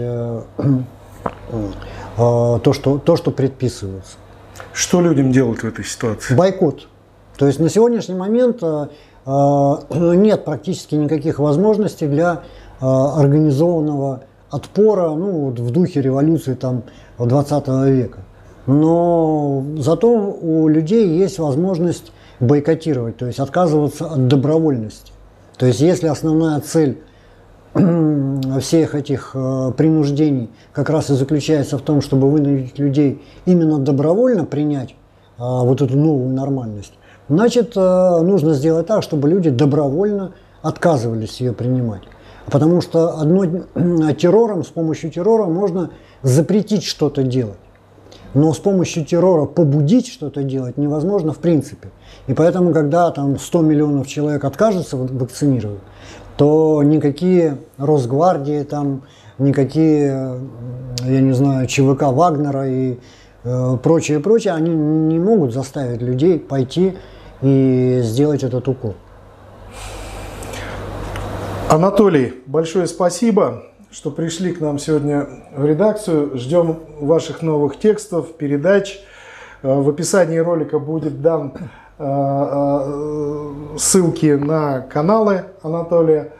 то, 2.16 2.62
что, 2.72 2.98
то, 3.00 3.16
что 3.18 3.32
предписывается. 3.32 4.18
Что 4.72 5.02
людям 5.02 5.32
делать 5.32 5.60
в 5.60 5.66
этой 5.66 5.84
ситуации? 5.84 6.36
Бойкот. 6.36 6.88
То 7.38 7.48
есть 7.48 7.60
на 7.60 7.70
сегодняшний 7.70 8.16
момент 8.16 8.60
э, 8.62 8.66
э, 8.66 8.88
нет 9.28 10.46
практически 10.46 10.96
никаких 10.96 11.40
возможностей 11.40 12.08
для 12.08 12.44
э, 12.80 12.86
организованного 12.86 14.22
отпора 14.50 15.10
ну, 15.12 15.50
вот 15.50 15.60
в 15.60 15.72
духе 15.72 16.02
революции 16.02 16.54
там, 16.54 16.84
20 17.18 17.68
века. 17.90 18.20
Но 18.68 19.64
зато 19.78 20.10
у 20.10 20.68
людей 20.68 21.08
есть 21.08 21.40
возможность 21.40 22.12
бойкотировать, 22.40 23.18
то 23.18 23.28
есть 23.28 23.40
отказываться 23.40 24.08
от 24.08 24.28
добровольности. 24.28 25.12
То 25.58 25.66
есть 25.66 25.80
если 25.80 26.08
основная 26.08 26.60
цель 26.60 27.00
всех 28.62 28.96
этих 28.96 29.32
э, 29.34 29.72
принуждений 29.76 30.50
как 30.72 30.90
раз 30.90 31.10
и 31.10 31.14
заключается 31.14 31.78
в 31.78 31.82
том, 31.82 32.02
чтобы 32.02 32.30
вынудить 32.30 32.80
людей 32.80 33.22
именно 33.46 33.80
добровольно 33.80 34.46
принять 34.46 34.92
э, 34.92 34.96
вот 35.38 35.82
эту 35.82 35.98
новую 35.98 36.34
нормальность, 36.34 36.94
значит, 37.30 37.74
э, 37.76 38.22
нужно 38.22 38.54
сделать 38.54 38.88
так, 38.88 39.04
чтобы 39.04 39.30
люди 39.30 39.50
добровольно 39.50 40.34
отказывались 40.62 41.40
ее 41.42 41.54
принимать. 41.54 42.02
Потому 42.46 42.82
что 42.82 43.20
одно, 43.20 43.46
террором, 44.14 44.64
с 44.64 44.68
помощью 44.68 45.12
террора 45.12 45.46
можно 45.46 45.92
запретить 46.22 46.84
что-то 46.84 47.24
делать. 47.24 47.58
Но 48.34 48.54
с 48.54 48.58
помощью 48.58 49.06
террора 49.06 49.46
побудить 49.46 50.08
что-то 50.08 50.44
делать 50.44 50.78
невозможно 50.78 51.32
в 51.32 51.38
принципе. 51.38 51.90
И 52.28 52.34
поэтому, 52.34 52.74
когда 52.74 53.10
там 53.12 53.40
100 53.40 53.62
миллионов 53.62 54.08
человек 54.08 54.44
откажутся 54.44 54.98
вакцинировать, 54.98 55.80
то 56.36 56.84
никакие 56.84 57.58
Росгвардии, 57.78 58.64
там, 58.64 59.04
никакие, 59.38 60.40
я 61.04 61.22
не 61.22 61.34
знаю, 61.34 61.68
ЧВК 61.68 62.04
Вагнера 62.12 62.68
и 62.68 63.00
э, 63.44 63.78
прочее, 63.82 64.20
прочее, 64.20 64.54
они 64.54 64.74
не 64.74 65.18
могут 65.18 65.54
заставить 65.54 66.02
людей 66.02 66.38
пойти 66.38 66.96
и 67.46 68.00
сделать 68.02 68.44
этот 68.44 68.68
укол. 68.68 68.96
Анатолий, 71.70 72.42
большое 72.48 72.88
спасибо, 72.88 73.64
что 73.92 74.10
пришли 74.10 74.52
к 74.52 74.60
нам 74.60 74.80
сегодня 74.80 75.28
в 75.56 75.64
редакцию. 75.64 76.36
Ждем 76.38 76.80
ваших 77.00 77.42
новых 77.44 77.78
текстов, 77.78 78.34
передач. 78.34 79.00
Э, 79.62 79.80
в 79.80 79.88
описании 79.90 80.38
ролика 80.38 80.80
будет 80.80 81.22
дан 81.22 81.54
э, 82.00 82.04
э, 82.04 83.54
ссылки 83.78 84.34
на 84.34 84.82
каналы 84.82 85.46
Анатолия. 85.62 86.32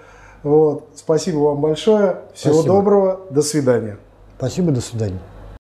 Вот. 0.42 0.88
Спасибо 0.96 1.38
вам 1.38 1.62
большое. 1.62 2.18
Всего 2.34 2.54
Спасибо. 2.54 2.76
доброго. 2.76 3.20
До 3.30 3.42
свидания. 3.44 3.98
Спасибо, 4.38 4.72
до 4.72 4.82
свидания. 4.82 5.20